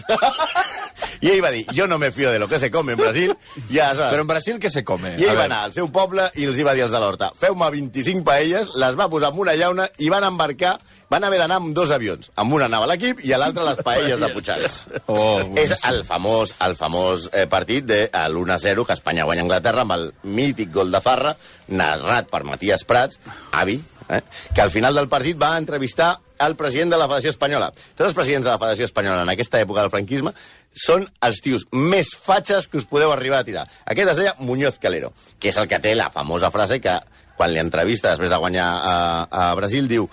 I 1.25 1.33
ell 1.33 1.43
va 1.45 1.50
dir, 1.54 1.64
jo 1.73 1.88
no 1.88 1.99
me 1.99 2.12
fío 2.12 2.31
de 2.33 2.38
lo 2.38 2.49
que 2.49 2.61
se 2.61 2.71
come 2.71 2.93
en 2.95 3.00
Brasil, 3.00 3.33
i 3.71 3.78
aleshores... 3.78 4.12
Però 4.12 4.25
en 4.25 4.31
Brasil 4.31 4.61
què 4.61 4.71
se 4.73 4.85
come? 4.85 5.16
I 5.16 5.25
A 5.25 5.33
ell 5.33 5.40
va 5.40 5.49
anar 5.49 5.62
al 5.69 5.73
seu 5.76 5.88
poble 5.93 6.28
i 6.37 6.49
els 6.49 6.61
hi 6.61 6.66
va 6.66 6.76
dir 6.76 6.85
als 6.85 6.93
de 6.93 7.00
l'Horta 7.00 7.33
feu-me 7.45 7.71
25 7.71 8.25
paelles, 8.25 8.75
les 8.81 8.99
va 8.99 9.09
posar 9.12 9.33
en 9.33 9.40
una 9.45 9.54
llauna 9.59 9.87
i 9.99 10.11
van 10.12 10.25
embarcar, 10.26 10.75
van 11.11 11.25
haver 11.26 11.38
d'anar 11.43 11.61
amb 11.61 11.75
dos 11.76 11.93
avions. 11.95 12.31
Amb 12.40 12.54
una 12.57 12.69
anava 12.71 12.88
l'equip 12.90 13.21
i 13.26 13.35
a 13.35 13.38
l'altre 13.40 13.64
les 13.66 13.81
paelles 13.87 14.21
de 14.21 14.31
Puigades. 14.35 14.81
Oh, 15.07 15.43
És 15.62 15.75
el 15.88 16.02
famós, 16.09 16.54
el 16.64 16.76
famós 16.78 17.28
eh, 17.33 17.47
partit 17.50 17.87
de 17.87 18.00
l'1-0 18.09 18.87
que 18.87 18.97
Espanya 18.97 19.26
guanya 19.28 19.45
Anglaterra 19.45 19.85
amb 19.85 19.97
el 19.99 20.09
mític 20.25 20.73
gol 20.75 20.95
de 20.95 21.02
Farra, 21.04 21.35
narrat 21.69 22.31
per 22.33 22.45
Matías 22.49 22.87
Prats, 22.88 23.21
avi, 23.52 23.78
eh, 24.08 24.20
que 24.54 24.62
al 24.62 24.70
final 24.70 24.94
del 24.94 25.08
partit 25.08 25.40
va 25.40 25.56
entrevistar 25.58 26.18
el 26.44 26.56
president 26.56 26.92
de 26.92 26.99
la 26.99 27.06
Federació 27.08 27.30
Espanyola. 27.30 27.70
Tots 27.94 28.08
els 28.08 28.16
presidents 28.16 28.44
de 28.44 28.52
la 28.52 28.58
Federació 28.58 28.88
Espanyola 28.88 29.23
en 29.23 29.32
aquesta 29.32 29.61
època 29.62 29.84
del 29.84 29.92
franquisme 29.92 30.34
són 30.75 31.06
els 31.23 31.40
tios 31.40 31.66
més 31.73 32.11
fatxes 32.18 32.66
que 32.68 32.80
us 32.80 32.88
podeu 32.90 33.12
arribar 33.14 33.40
a 33.40 33.46
tirar. 33.46 33.66
Aquest 33.87 34.14
es 34.14 34.20
deia 34.20 34.34
Muñoz 34.40 34.80
Calero, 34.82 35.12
que 35.38 35.52
és 35.52 35.61
el 35.61 35.68
que 35.70 35.78
té 35.80 35.94
la 35.94 36.11
famosa 36.11 36.50
frase 36.50 36.80
que 36.82 36.99
quan 37.38 37.52
li 37.52 37.62
entrevista 37.62 38.11
després 38.11 38.30
de 38.30 38.38
guanyar 38.42 38.66
a, 38.66 38.96
a 39.30 39.50
Brasil 39.58 39.88
diu 39.90 40.08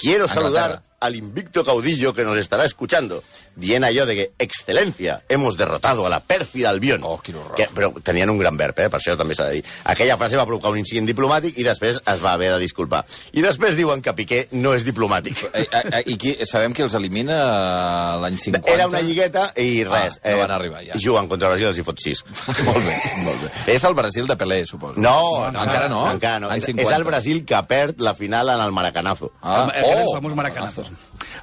Quiero 0.00 0.26
saludar. 0.28 0.80
Al 1.00 1.16
invicto 1.16 1.64
caudillo 1.64 2.12
que 2.12 2.24
nos 2.24 2.36
estará 2.36 2.64
escuchando, 2.64 3.24
dient 3.56 3.84
allò 3.84 4.04
de 4.06 4.14
que, 4.14 4.32
excelencia, 4.38 5.24
hemos 5.28 5.56
derrotado 5.56 6.06
a 6.06 6.10
la 6.10 6.20
pèrfida 6.20 6.68
Albion. 6.68 7.00
Oh, 7.04 7.18
quin 7.24 7.36
horror. 7.40 7.56
Que, 7.56 7.68
però 7.72 7.90
tenien 8.04 8.30
un 8.30 8.38
gran 8.38 8.56
verb, 8.56 8.78
eh? 8.78 8.88
per 8.92 9.00
això 9.00 9.16
també 9.16 9.34
s'ha 9.34 9.48
de 9.48 9.58
dir. 9.58 9.64
Aquella 9.88 10.18
frase 10.20 10.36
va 10.36 10.46
provocar 10.48 10.72
un 10.74 10.80
incident 10.80 11.08
diplomàtic 11.08 11.56
i 11.58 11.64
després 11.64 11.98
es 11.98 12.22
va 12.22 12.34
haver 12.36 12.52
de 12.52 12.60
disculpar. 12.60 13.02
I 13.32 13.44
després 13.44 13.78
diuen 13.78 14.04
que 14.04 14.14
Piqué 14.20 14.42
no 14.52 14.74
és 14.76 14.84
diplomàtic. 14.84 15.40
Eh, 15.50 15.64
eh, 15.64 15.82
eh, 16.00 16.02
I 16.12 16.18
qui, 16.20 16.34
sabem 16.48 16.76
qui 16.76 16.84
els 16.84 16.94
elimina 16.98 17.38
eh, 17.40 18.20
l'any 18.24 18.36
50? 18.44 18.68
Era 18.74 18.88
una 18.90 19.00
lligueta 19.00 19.48
i 19.56 19.82
res. 19.88 20.20
Ah, 20.20 20.36
no 20.36 20.44
van 20.44 20.54
arribar 20.58 20.84
ja. 20.84 21.00
I 21.00 21.04
juguen 21.04 21.28
contra 21.32 21.48
Brasil, 21.48 21.70
els 21.72 21.80
hi 21.80 21.86
fot 21.86 22.00
6. 22.04 22.24
molt 22.68 22.84
bé, 22.84 22.98
molt 23.24 23.46
bé. 23.46 23.52
És 23.76 23.88
el 23.88 23.96
Brasil 23.96 24.28
de 24.28 24.36
Pelé, 24.40 24.62
suposo. 24.68 25.00
No, 25.00 25.48
no, 25.48 25.64
encara 25.64 25.88
no. 25.88 26.04
Encara 26.12 26.44
no. 26.44 26.52
És, 26.52 26.68
50. 26.68 26.84
és 26.84 26.96
el 26.98 27.08
Brasil 27.08 27.44
que 27.48 27.64
perd 27.70 28.04
la 28.04 28.14
final 28.18 28.52
en 28.52 28.60
el 28.60 28.76
Maracanazo. 28.76 29.32
Ah, 29.40 29.64
el, 29.64 29.84
el, 29.84 30.04
oh! 30.04 30.16
famós 30.18 30.36
maracanazo. 30.36 30.89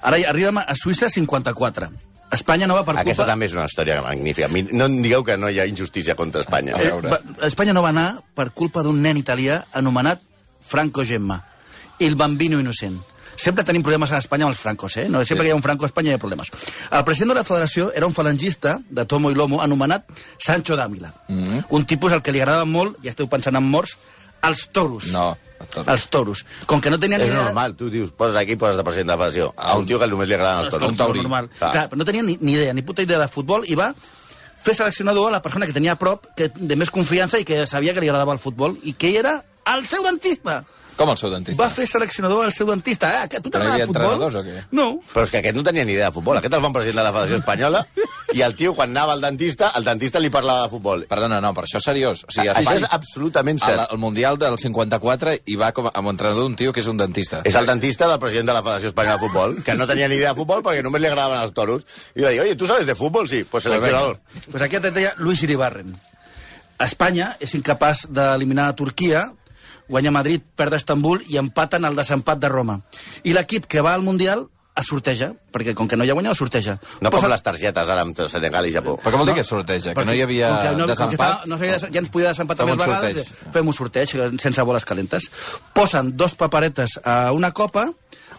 Ara 0.01 0.18
arribem 0.30 0.58
a 0.58 0.75
Suïssa 0.75 1.10
54. 1.10 1.89
Espanya 2.32 2.68
no 2.68 2.75
va 2.75 2.84
per 2.84 2.98
Aquesta 2.98 3.24
culpa... 3.24 3.32
també 3.32 3.46
és 3.48 3.54
una 3.56 3.66
història 3.66 4.01
magnífica. 4.04 4.48
A 4.50 4.75
No 4.75 4.86
em 4.92 5.01
digueu 5.01 5.24
que 5.24 5.38
no 5.38 5.50
hi 5.50 5.60
ha 5.62 5.66
injustícia 5.66 6.16
contra 6.16 6.42
Espanya. 6.42 6.75
A 6.75 6.82
Eh, 6.82 6.88
veure. 6.92 7.10
va, 7.10 7.22
Espanya 7.48 7.74
no 7.74 7.82
va 7.82 7.89
anar 7.96 8.22
per 8.36 8.51
culpa 8.51 8.84
d'un 8.84 9.00
nen 9.01 9.18
italià 9.18 9.62
anomenat 9.72 10.20
Franco 10.68 11.06
Gemma, 11.06 11.44
el 12.00 12.16
bambino 12.16 12.60
innocent, 12.60 13.00
Sempre 13.38 13.62
tenim 13.63 13.84
problemes 13.84 14.10
a 14.12 14.18
Espanya 14.18 14.46
amb 14.48 14.51
els 14.56 14.60
francos, 14.60 14.96
eh? 14.98 15.04
No, 15.08 15.20
sempre 15.24 15.36
Sí. 15.36 15.42
que 15.44 15.48
hi 15.50 15.51
ha 15.51 15.56
un 15.56 15.62
franco 15.62 15.86
a 15.86 15.88
Espanya 15.92 16.10
hi 16.10 16.13
ha 16.16 16.18
problemes. 16.18 16.48
El 16.89 17.04
president 17.06 17.30
de 17.30 17.36
la 17.36 17.44
federació 17.44 17.92
era 17.94 18.08
un 18.08 18.13
falangista 18.16 18.80
de 18.89 19.06
tomo 19.06 19.30
i 19.30 19.36
lomo 19.36 19.62
anomenat 19.62 20.08
Sancho 20.39 20.75
Dávila. 20.75 21.13
Mm. 21.27 21.60
Un 21.70 21.86
tipus 21.86 22.12
al 22.13 22.24
que 22.24 22.32
li 22.32 22.39
agradava 22.42 22.66
molt, 22.66 22.98
ja 23.04 23.12
esteu 23.12 23.27
pensant 23.30 23.56
en 23.56 23.63
morts, 23.63 23.96
els 24.42 24.68
toros. 24.74 25.12
No, 25.13 25.38
toros. 25.66 25.88
Els 25.88 26.06
toros. 26.14 26.46
Com 26.70 26.82
que 26.82 26.92
no 26.94 27.00
tenien 27.02 27.22
És 27.22 27.32
idea... 27.32 27.48
normal, 27.50 27.76
tu 27.80 27.90
dius, 27.90 28.12
poses 28.12 28.38
aquí, 28.38 28.56
poses 28.56 28.78
de 28.78 28.86
president 28.86 29.10
de 29.10 29.16
la 29.16 29.20
federació. 29.24 29.50
A 29.58 29.78
un 29.78 29.88
tio 29.90 30.00
que 30.00 30.08
només 30.12 30.30
li 30.30 30.38
agraden 30.38 30.66
els 30.66 30.74
toros. 30.74 30.94
Un 30.94 31.00
taurí. 31.00 31.26
Normal. 31.26 31.50
Clar. 31.58 31.72
Clar, 31.74 31.88
no 31.98 32.06
tenia 32.06 32.24
ni, 32.24 32.38
ni 32.42 32.54
idea, 32.54 32.74
ni 32.78 32.86
puta 32.86 33.02
idea 33.02 33.20
de 33.20 33.28
futbol, 33.34 33.66
i 33.66 33.76
va 33.80 33.92
fer 34.64 34.76
seleccionador 34.76 35.30
a 35.30 35.38
la 35.38 35.42
persona 35.42 35.66
que 35.66 35.74
tenia 35.74 35.96
a 35.96 36.00
prop, 36.00 36.26
que, 36.38 36.50
de 36.54 36.76
més 36.80 36.92
confiança 36.92 37.40
i 37.40 37.46
que 37.48 37.66
sabia 37.68 37.94
que 37.94 38.04
li 38.04 38.10
agradava 38.10 38.36
el 38.36 38.42
futbol, 38.44 38.78
i 38.84 38.94
que 38.94 39.16
era 39.18 39.40
el 39.74 39.86
seu 39.88 40.04
dentista. 40.04 40.64
Com 40.98 41.12
el 41.13 41.18
seu 41.20 41.30
dentista? 41.30 41.62
Va 41.62 41.70
fer 41.70 41.86
seleccionador 41.86 42.44
al 42.48 42.54
seu 42.56 42.66
dentista. 42.68 43.12
Ah, 43.22 43.27
que 43.30 43.38
tu 43.39 43.51
Però 43.54 43.62
t'agrada 43.62 43.84
el 43.84 43.88
futbol? 43.92 44.24
o 44.39 44.44
què? 44.44 44.56
No. 44.74 44.88
Però 45.13 45.24
és 45.27 45.32
que 45.32 45.38
aquest 45.44 45.56
no 45.56 45.62
tenia 45.63 45.86
ni 45.86 45.94
idea 45.94 46.08
de 46.10 46.16
futbol. 46.16 46.39
Aquest 46.39 46.56
el 46.58 46.63
fan 46.63 46.74
president 46.74 46.98
de 46.98 47.04
la 47.06 47.12
Federació 47.13 47.38
Espanyola 47.38 47.84
i 48.34 48.42
el 48.42 48.56
tio, 48.58 48.74
quan 48.75 48.89
anava 48.89 49.13
al 49.13 49.22
dentista, 49.22 49.70
el 49.77 49.86
dentista 49.86 50.20
li 50.20 50.32
parlava 50.34 50.63
de 50.66 50.72
futbol. 50.74 51.06
Perdona, 51.08 51.38
no, 51.39 51.54
per 51.54 51.63
això 51.68 51.77
és 51.77 51.86
seriós. 51.86 52.24
O 52.27 52.32
sigui, 52.34 52.48
a 52.50 52.56
Això 52.56 52.66
Espanya, 52.66 52.82
és 52.88 52.98
absolutament 52.98 53.62
al, 53.62 53.70
cert. 53.70 53.92
al 53.94 54.01
Mundial 54.01 54.38
del 54.42 54.58
54 54.58 55.38
hi 55.46 55.56
va 55.62 55.72
com 55.77 55.88
a, 55.88 55.94
amb 55.94 56.10
entrenador 56.16 56.50
un 56.50 56.56
tio 56.58 56.74
que 56.74 56.82
és 56.82 56.89
un 56.89 56.98
dentista. 56.98 57.44
És 57.46 57.56
el 57.56 57.70
dentista 57.70 58.10
del 58.10 58.20
president 58.20 58.50
de 58.50 58.58
la 58.58 58.63
Federació 58.66 58.89
Espanyola 58.89 59.18
de 59.22 59.25
Futbol, 59.27 59.56
que 59.63 59.75
no 59.77 59.86
tenia 59.88 60.08
ni 60.10 60.16
idea 60.18 60.34
de 60.34 60.39
futbol 60.42 60.66
perquè 60.66 60.82
només 60.84 61.01
li 61.06 61.08
agradaven 61.13 61.46
els 61.46 61.54
toros. 61.54 61.86
I 62.18 62.25
va 62.25 62.34
dir, 62.34 62.42
oye, 62.42 62.56
¿tú 62.56 62.66
sabes 62.68 62.86
de 62.89 62.96
fútbol? 62.96 63.30
Sí, 63.30 63.44
pues 63.44 63.63
seleccionador. 63.70 64.20
Pues 64.51 64.63
aquest 64.66 64.86
et 64.89 64.94
deia 64.98 65.13
Luis 65.18 65.42
Iribarren. 65.46 65.94
Espanya 66.84 67.32
és 67.42 67.54
incapaç 67.58 68.06
d'eliminar 68.13 68.72
Turquia, 68.77 69.27
guanya 69.88 70.12
Madrid, 70.12 70.41
perd 70.56 70.74
Estambul 70.74 71.24
i 71.27 71.38
empaten 71.38 71.86
el 71.86 71.96
desempat 71.96 72.39
de 72.39 72.50
Roma. 72.50 72.82
I 73.24 73.34
l'equip 73.34 73.65
que 73.65 73.82
va 73.82 73.94
al 73.94 74.03
Mundial 74.03 74.48
es 74.77 74.86
sorteja, 74.86 75.32
perquè 75.51 75.74
com 75.74 75.88
que 75.89 75.98
no 75.98 76.06
hi 76.06 76.12
ha 76.12 76.13
guanyat, 76.13 76.34
es 76.36 76.38
sorteja. 76.38 76.75
No 77.01 77.10
com 77.10 77.17
Posa- 77.20 77.29
les 77.32 77.41
targetes 77.41 77.89
ara 77.89 78.01
amb 78.06 78.20
Senegal 78.29 78.67
i 78.67 78.74
Japó. 78.75 78.94
Però 79.01 79.10
què 79.10 79.17
vol 79.17 79.25
dir 79.25 79.34
No, 79.34 79.38
que 79.39 79.44
sorteja? 79.44 79.94
Que 79.96 80.06
no 80.06 80.13
hi 80.13 80.22
havia 80.22 80.50
com 80.50 80.58
que 80.62 80.72
no, 80.75 80.77
com 80.77 80.86
que 80.86 80.94
desempat? 80.94 81.46
no 81.48 81.58
s'havia 81.58 81.72
des- 81.79 81.91
ja 81.94 82.00
ens 82.00 82.10
podia 82.13 82.27
desempatar 82.29 82.65
més 82.67 82.77
vegades, 82.77 83.15
sorteig. 83.15 83.48
eh, 83.48 83.51
fem 83.53 83.67
un 83.67 83.74
sorteig 83.74 84.13
eh, 84.15 84.29
sense 84.39 84.62
boles 84.62 84.86
calentes. 84.86 85.29
Posen 85.74 86.15
dos 86.15 86.36
paperetes 86.36 87.00
a 87.03 87.32
una 87.34 87.51
copa 87.53 87.88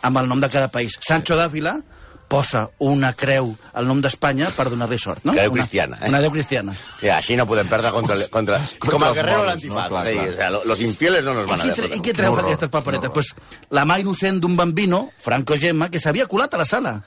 amb 0.03 0.17
el 0.19 0.29
nom 0.29 0.39
de 0.41 0.49
cada 0.49 0.69
país. 0.69 0.95
Sancho 1.01 1.35
Dávila 1.35 1.81
posa 2.29 2.67
una 2.85 3.15
creu 3.17 3.55
al 3.73 3.87
nom 3.89 4.03
d'Espanya 4.05 4.51
per 4.55 4.69
donar-li 4.71 4.99
sort, 5.01 5.25
no? 5.25 5.33
Creu 5.33 5.53
cristiana, 5.57 5.97
eh? 6.03 6.09
Una 6.13 6.21
creu 6.21 6.35
cristiana. 6.35 6.75
I 7.03 7.09
així 7.15 7.37
no 7.41 7.47
podem 7.49 7.69
perdre 7.69 7.91
contra... 7.97 8.15
el- 8.21 8.29
contra, 8.31 8.61
com 8.85 9.05
el 9.09 9.15
guerrero 9.17 9.45
l'antifaz. 9.49 9.89
no? 9.89 9.97
Clar, 9.97 10.05
clar. 10.13 10.29
o 10.29 10.37
sea, 10.37 10.51
lo- 10.51 10.65
los 10.69 10.81
infieles 10.85 11.25
no 11.25 11.35
nos 11.35 11.47
I 11.47 11.51
van 11.51 11.61
a 11.61 11.71
derrotar. 11.73 11.97
I 11.97 12.03
què 12.05 12.15
treu 12.15 12.37
aquestes 12.39 12.69
paperetes? 12.69 13.11
Pues, 13.15 13.33
la 13.71 13.87
mà 13.89 13.97
innocent 14.01 14.41
d'un 14.45 14.57
bambino, 14.61 15.09
Franco 15.17 15.57
Gemma, 15.57 15.89
que 15.91 15.99
s'havia 15.99 16.27
colat 16.29 16.53
a 16.55 16.61
la 16.61 16.69
sala. 16.69 16.99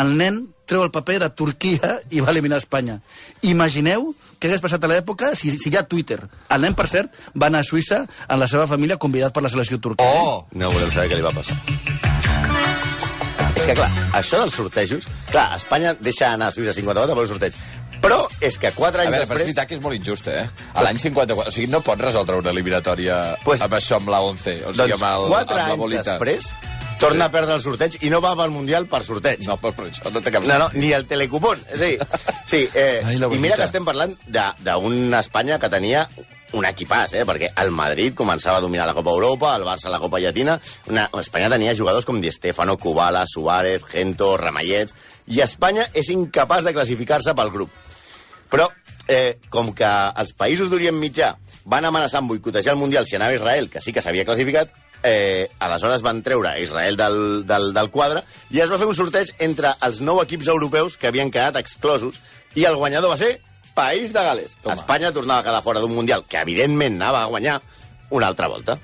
El 0.00 0.14
nen 0.16 0.46
treu 0.64 0.80
el 0.86 0.90
paper 0.90 1.18
de 1.20 1.28
Turquia 1.36 1.98
i 2.08 2.22
va 2.24 2.30
eliminar 2.32 2.56
Espanya. 2.62 3.02
Imagineu 3.44 4.14
què 4.40 4.48
hagués 4.48 4.62
passat 4.64 4.82
a 4.82 4.88
l'època 4.88 5.34
si, 5.36 5.52
si 5.60 5.68
hi 5.68 5.76
ha 5.76 5.82
Twitter. 5.84 6.16
El 6.48 6.64
nen, 6.64 6.72
per 6.78 6.88
cert, 6.88 7.12
va 7.36 7.50
anar 7.52 7.60
a 7.60 7.66
Suïssa 7.68 8.00
amb 8.26 8.40
la 8.40 8.48
seva 8.48 8.64
família 8.70 8.96
convidat 8.96 9.34
per 9.36 9.42
la 9.44 9.50
selecció 9.52 9.76
turca. 9.78 10.02
Oh! 10.02 10.46
No 10.56 10.72
volem 10.72 10.90
saber 10.90 11.10
què 11.12 11.18
li 11.20 11.26
va 11.26 11.34
passar. 11.36 11.58
És 13.62 13.68
que, 13.68 13.74
clar, 13.78 13.90
això 14.18 14.40
dels 14.42 14.56
sortejos... 14.58 15.04
Clar, 15.30 15.44
Espanya 15.54 15.92
deixa 16.02 16.32
anar 16.34 16.48
a 16.50 16.54
Suïssa 16.54 16.74
54 16.74 17.14
per 17.14 17.22
un 17.22 17.30
sorteig. 17.30 17.54
Però 18.02 18.16
és 18.42 18.56
que 18.58 18.72
4 18.74 18.98
A 18.98 19.04
anys 19.04 19.12
veure, 19.12 19.12
però 19.12 19.14
és 19.14 19.28
després... 19.28 19.44
veritat 19.46 19.68
que 19.70 19.76
és 19.78 19.82
molt 19.84 19.94
injust, 19.94 20.26
eh? 20.32 20.48
A 20.74 20.82
l'any 20.82 20.98
54... 20.98 21.46
O 21.46 21.54
sigui, 21.54 21.68
no 21.70 21.78
pots 21.86 22.02
resoldre 22.02 22.40
una 22.42 22.50
eliminatòria 22.50 23.20
Pues- 23.44 23.62
amb 23.62 23.76
això, 23.78 24.00
amb 24.02 24.10
la 24.10 24.18
11. 24.26 24.56
O 24.66 24.74
sigui, 24.74 24.78
Doncs 24.80 24.96
amb, 24.98 25.06
el, 25.12 25.28
4 25.30 25.38
amb 25.38 25.54
la 25.54 25.66
anys 25.68 25.82
bolita. 25.84 26.02
després 26.18 26.50
torna 27.02 27.26
a 27.26 27.32
perdre 27.34 27.54
el 27.58 27.62
sorteig 27.62 27.96
i 28.06 28.10
no 28.10 28.20
va 28.22 28.34
al 28.34 28.50
Mundial 28.54 28.86
per 28.90 29.00
sorteig. 29.06 29.46
No, 29.46 29.56
però, 29.62 29.86
això 29.86 30.10
no 30.14 30.20
té 30.22 30.30
cap 30.34 30.44
No, 30.46 30.58
no, 30.64 30.68
ni 30.74 30.90
el 30.94 31.06
telecupón. 31.10 31.62
A 31.70 31.78
dir, 31.78 31.96
sí, 32.46 32.64
eh, 32.74 33.00
Ai, 33.06 33.16
i 33.22 33.38
mira 33.42 33.56
que 33.58 33.66
estem 33.70 33.86
parlant 33.86 34.14
de- 34.26 34.50
d'una 34.66 35.22
Espanya 35.22 35.58
que 35.62 35.70
tenia 35.70 36.08
un 36.58 36.66
equipàs, 36.68 37.14
eh? 37.16 37.24
perquè 37.28 37.52
el 37.62 37.72
Madrid 37.74 38.16
començava 38.18 38.58
a 38.58 38.64
dominar 38.64 38.86
la 38.88 38.94
Copa 38.96 39.14
Europa, 39.14 39.54
el 39.56 39.64
Barça 39.66 39.90
la 39.92 40.00
Copa 40.02 40.20
Llatina, 40.20 40.58
una, 40.90 41.08
Espanya 41.20 41.50
tenia 41.52 41.74
jugadors 41.78 42.06
com 42.08 42.20
Di 42.20 42.32
Stefano, 42.32 42.76
Kubala, 42.78 43.24
Suárez, 43.26 43.84
Gento, 43.92 44.36
Ramallets, 44.36 44.94
i 45.32 45.40
Espanya 45.44 45.88
és 45.94 46.12
incapaç 46.12 46.66
de 46.66 46.74
classificar-se 46.76 47.34
pel 47.38 47.52
grup. 47.54 47.72
Però, 48.52 48.68
eh, 49.08 49.38
com 49.48 49.72
que 49.72 49.88
els 49.88 50.34
països 50.36 50.68
d'Orient 50.68 50.98
Mitjà 50.98 51.34
van 51.64 51.84
amenaçar 51.88 52.20
amb 52.20 52.34
boicotejar 52.34 52.74
el 52.74 52.80
Mundial 52.80 53.06
si 53.06 53.16
anava 53.16 53.34
Israel, 53.34 53.70
que 53.70 53.80
sí 53.80 53.92
que 53.92 54.02
s'havia 54.02 54.26
classificat, 54.28 54.72
eh, 55.02 55.50
aleshores 55.58 56.02
van 56.02 56.22
treure 56.22 56.48
a 56.48 56.58
Israel 56.58 56.96
del, 56.96 57.46
del, 57.46 57.72
del 57.74 57.90
quadre 57.90 58.22
i 58.50 58.60
es 58.62 58.70
va 58.70 58.78
fer 58.78 58.86
un 58.86 58.94
sorteig 58.94 59.32
entre 59.42 59.74
els 59.82 60.00
nou 60.00 60.20
equips 60.22 60.48
europeus 60.52 60.96
que 60.96 61.08
havien 61.10 61.32
quedat 61.34 61.58
exclosos 61.58 62.20
i 62.54 62.66
el 62.68 62.78
guanyador 62.78 63.10
va 63.10 63.18
ser 63.18 63.40
País 63.74 64.12
de 64.12 64.20
Gales. 64.22 64.56
Toma. 64.62 64.74
Espanya 64.74 65.12
tornava 65.12 65.40
a 65.40 65.44
quedar 65.44 65.62
fora 65.62 65.80
d'un 65.80 65.94
Mundial 65.94 66.24
que, 66.28 66.38
evidentment, 66.38 67.00
anava 67.00 67.22
a 67.22 67.26
guanyar 67.26 67.60
una 68.10 68.26
altra 68.28 68.46
volta. 68.48 68.78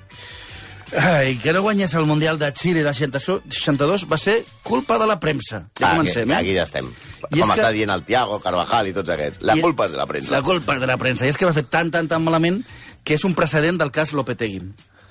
Ai, 0.96 1.36
que 1.36 1.52
no 1.52 1.60
guanyés 1.60 1.92
el 1.94 2.06
Mundial 2.08 2.38
de 2.40 2.48
Xile 2.56 2.80
de 2.82 2.94
62 2.94 4.06
va 4.08 4.16
ser 4.16 4.38
culpa 4.62 4.96
de 4.98 5.06
la 5.06 5.18
premsa. 5.20 5.66
Ja 5.78 5.90
aquí, 5.90 5.96
comencem, 5.98 6.30
eh? 6.32 6.36
aquí 6.36 6.54
ja 6.56 6.62
estem. 6.64 6.88
I 6.88 7.40
Com 7.40 7.50
és 7.50 7.56
que- 7.56 7.60
està 7.60 7.72
dient 7.76 7.90
el 7.92 8.04
Tiago, 8.08 8.38
Carvajal 8.40 8.88
i 8.88 8.94
tots 8.96 9.10
aquests. 9.10 9.42
La 9.42 9.56
I- 9.56 9.60
culpa 9.60 9.84
és 9.84 9.92
de 9.92 9.98
la 9.98 10.06
premsa. 10.06 10.32
La 10.32 10.42
culpa 10.42 10.74
és 10.74 10.80
de 10.80 10.86
la 10.86 10.96
premsa. 10.96 11.26
I 11.26 11.28
és 11.28 11.36
que 11.36 11.44
va 11.44 11.52
fer 11.52 11.64
tan, 11.68 11.90
tan, 11.90 12.08
tan 12.08 12.24
malament 12.24 12.64
que 13.04 13.14
és 13.14 13.24
un 13.24 13.34
precedent 13.34 13.76
del 13.76 13.90
cas 13.92 14.12
Lopetegui. 14.16 14.62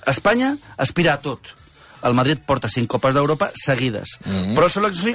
Espanya 0.06 0.56
aspira 0.76 1.14
a 1.14 1.20
tot. 1.22 1.54
El 2.02 2.14
Madrid 2.14 2.38
porta 2.46 2.68
cinc 2.68 2.88
copes 2.90 3.14
d'Europa 3.14 3.50
seguides. 3.54 4.18
Mm 4.24 4.30
-hmm. 4.32 4.54
Però 4.56 4.64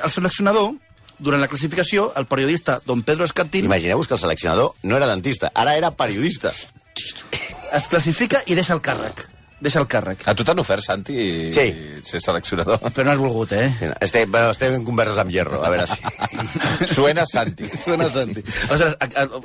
el 0.04 0.10
seleccionador, 0.12 0.74
durant 1.20 1.42
la 1.42 1.48
classificació, 1.48 2.12
el 2.18 2.26
periodista 2.26 2.80
Don 2.86 3.04
Pedro 3.04 3.26
Escartín 3.26 3.66
Imagineu-vos 3.66 4.08
que 4.08 4.14
el 4.16 4.20
seleccionador 4.20 4.74
no 4.84 4.98
era 4.98 5.08
dentista, 5.08 5.52
ara 5.54 5.76
era 5.76 5.92
periodista. 5.92 6.52
es 7.74 7.88
classifica 7.90 8.44
i 8.46 8.56
deixa 8.56 8.74
el 8.76 8.82
càrrec. 8.82 9.30
Deixa 9.64 9.80
el 9.80 9.88
càrrec. 9.88 10.26
A 10.28 10.34
tu 10.36 10.44
t'han 10.44 10.60
ofert, 10.60 10.84
Santi, 10.84 11.52
Sí. 11.56 12.02
ser 12.04 12.20
seleccionador? 12.20 12.80
Però 12.92 13.06
no 13.06 13.12
has 13.14 13.18
volgut, 13.18 13.54
eh? 13.54 13.94
Estem, 14.02 14.30
bueno, 14.30 14.50
estem 14.52 14.74
en 14.76 14.84
converses 14.84 15.18
amb 15.18 15.32
Hierro, 15.32 15.64
a 15.64 15.70
veure 15.70 15.88
si... 15.88 15.96
Suena 16.94 17.24
Santi. 17.26 17.70
Suena 17.84 18.10
Santi. 18.10 18.44
Aleshores, 18.68 18.98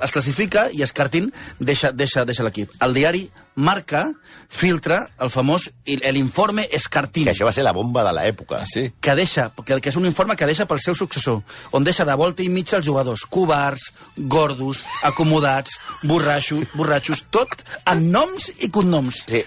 es 0.02 0.10
classifica 0.10 0.68
i 0.72 0.82
Escartín 0.82 1.32
deixa, 1.60 1.92
deixa, 1.92 2.24
deixa 2.26 2.42
l'equip. 2.42 2.72
El 2.82 2.94
diari 2.98 3.28
Marca 3.58 4.04
filtra 4.48 5.00
el 5.18 5.32
famós 5.34 5.64
l'informe 5.84 6.68
Escartín. 6.70 7.26
que 7.26 7.32
això 7.34 7.44
va 7.48 7.52
ser 7.52 7.64
la 7.66 7.72
bomba 7.74 8.04
de 8.06 8.12
l'època. 8.14 8.62
Ah, 8.62 8.66
sí? 8.66 8.92
que 9.00 9.14
deixa, 9.18 9.50
que, 9.64 9.80
que 9.82 9.90
és 9.90 9.96
un 9.98 10.06
informe 10.06 10.36
que 10.38 10.46
deixa 10.46 10.66
pel 10.70 10.78
seu 10.78 10.94
successor, 10.94 11.42
on 11.74 11.82
deixa 11.82 12.06
de 12.06 12.14
volta 12.14 12.44
i 12.44 12.48
mitja 12.48 12.78
els 12.78 12.86
jugadors 12.86 13.26
covards, 13.26 13.90
gordos, 14.16 14.84
acomodats, 15.02 15.78
borratxos, 16.02 16.70
borratxos, 16.74 17.24
tot 17.34 17.64
en 17.90 18.10
noms 18.12 18.52
i 18.62 18.70
cognoms. 18.70 19.24
Sí. 19.26 19.42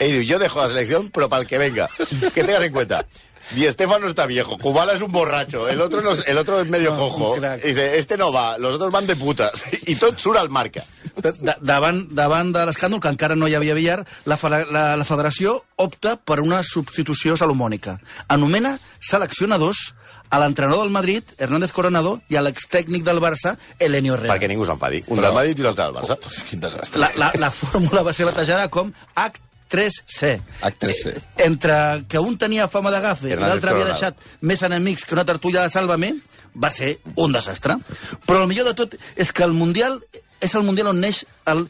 Ell 0.00 0.16
diu, 0.18 0.24
yo 0.26 0.38
dejo 0.42 0.60
la 0.60 0.68
selección, 0.68 1.10
pero 1.14 1.28
para 1.28 1.42
el 1.42 1.48
que 1.48 1.58
venga. 1.58 1.88
Que 2.34 2.42
tengas 2.42 2.64
en 2.64 2.72
cuenta. 2.72 3.06
Di 3.50 3.66
Estefano 3.66 4.06
está 4.08 4.24
viejo, 4.26 4.56
Kubala 4.56 4.94
es 4.94 5.02
un 5.02 5.12
borracho, 5.12 5.68
el 5.68 5.80
otro, 5.80 6.00
no, 6.00 6.12
el 6.12 6.38
otro 6.38 6.60
es 6.60 6.68
medio 6.68 6.92
No, 6.94 6.98
cojo. 6.98 7.36
dice, 7.62 7.98
este 7.98 8.16
no 8.16 8.32
va, 8.32 8.56
los 8.56 8.74
otros 8.76 8.90
van 8.92 9.06
de 9.06 9.16
putas. 9.16 9.62
Y 9.86 9.96
tot 9.96 10.16
surt 10.18 10.38
al 10.38 10.48
marca. 10.48 10.84
De, 11.16 11.34
davant, 11.60 12.08
davant 12.10 12.52
de 12.54 12.64
l'escàndol, 12.64 13.00
que 13.02 13.08
encara 13.12 13.34
no 13.36 13.48
hi 13.48 13.54
havia 13.54 13.74
billar, 13.74 13.98
la, 14.24 14.38
la, 14.70 14.96
la 14.96 15.04
federació 15.04 15.58
opta 15.76 16.16
per 16.16 16.40
una 16.40 16.62
substitució 16.62 17.36
salomònica. 17.36 17.98
Anomena 18.28 18.78
seleccionadors 19.00 19.92
a 20.32 20.38
l'entrenador 20.40 20.84
del 20.86 20.92
Madrid, 20.94 21.22
Hernández 21.36 21.72
Coronado, 21.76 22.14
i 22.32 22.36
a 22.36 22.42
l'extècnic 22.42 23.02
del 23.04 23.20
Barça, 23.20 23.58
Elenio 23.78 24.14
Herrera. 24.14 24.32
Perquè 24.32 24.48
ningú 24.48 24.64
s'enfadi. 24.64 25.02
Un 25.08 25.18
Però- 25.18 25.26
del 25.28 25.34
Madrid 25.36 25.58
i 25.58 25.62
l'altre 25.66 25.84
del 25.84 25.92
Barça. 25.98 26.16
Pues, 26.16 26.40
quin 26.48 26.60
desastre. 26.64 26.98
La, 27.02 27.10
la, 27.20 27.32
la 27.36 27.50
fórmula 27.52 28.00
va 28.06 28.14
ser 28.16 28.24
batejada 28.30 28.70
com 28.72 28.94
H3C. 29.72 30.40
H3C. 30.60 31.06
Eh, 31.16 31.22
Entre 31.46 32.04
que 32.08 32.18
un 32.18 32.36
tenia 32.38 32.68
fama 32.68 32.90
de 32.92 33.00
gafe 33.00 33.32
i 33.32 33.36
l'altre 33.38 33.70
havia 33.72 33.88
deixat 33.88 34.18
més 34.42 34.62
enemics 34.62 35.04
que 35.04 35.14
una 35.16 35.24
tortulla 35.24 35.62
de 35.64 35.70
Sálvame, 35.72 36.12
va 36.54 36.70
ser 36.70 36.98
un 37.16 37.32
desastre. 37.32 37.78
Però 38.26 38.42
el 38.42 38.48
millor 38.50 38.68
de 38.68 38.74
tot 38.74 38.96
és 39.16 39.32
que 39.32 39.44
el 39.44 39.52
Mundial 39.56 39.98
és 40.42 40.54
el 40.54 40.64
Mundial 40.66 40.90
on 40.92 41.00
neix 41.00 41.24
el 41.46 41.66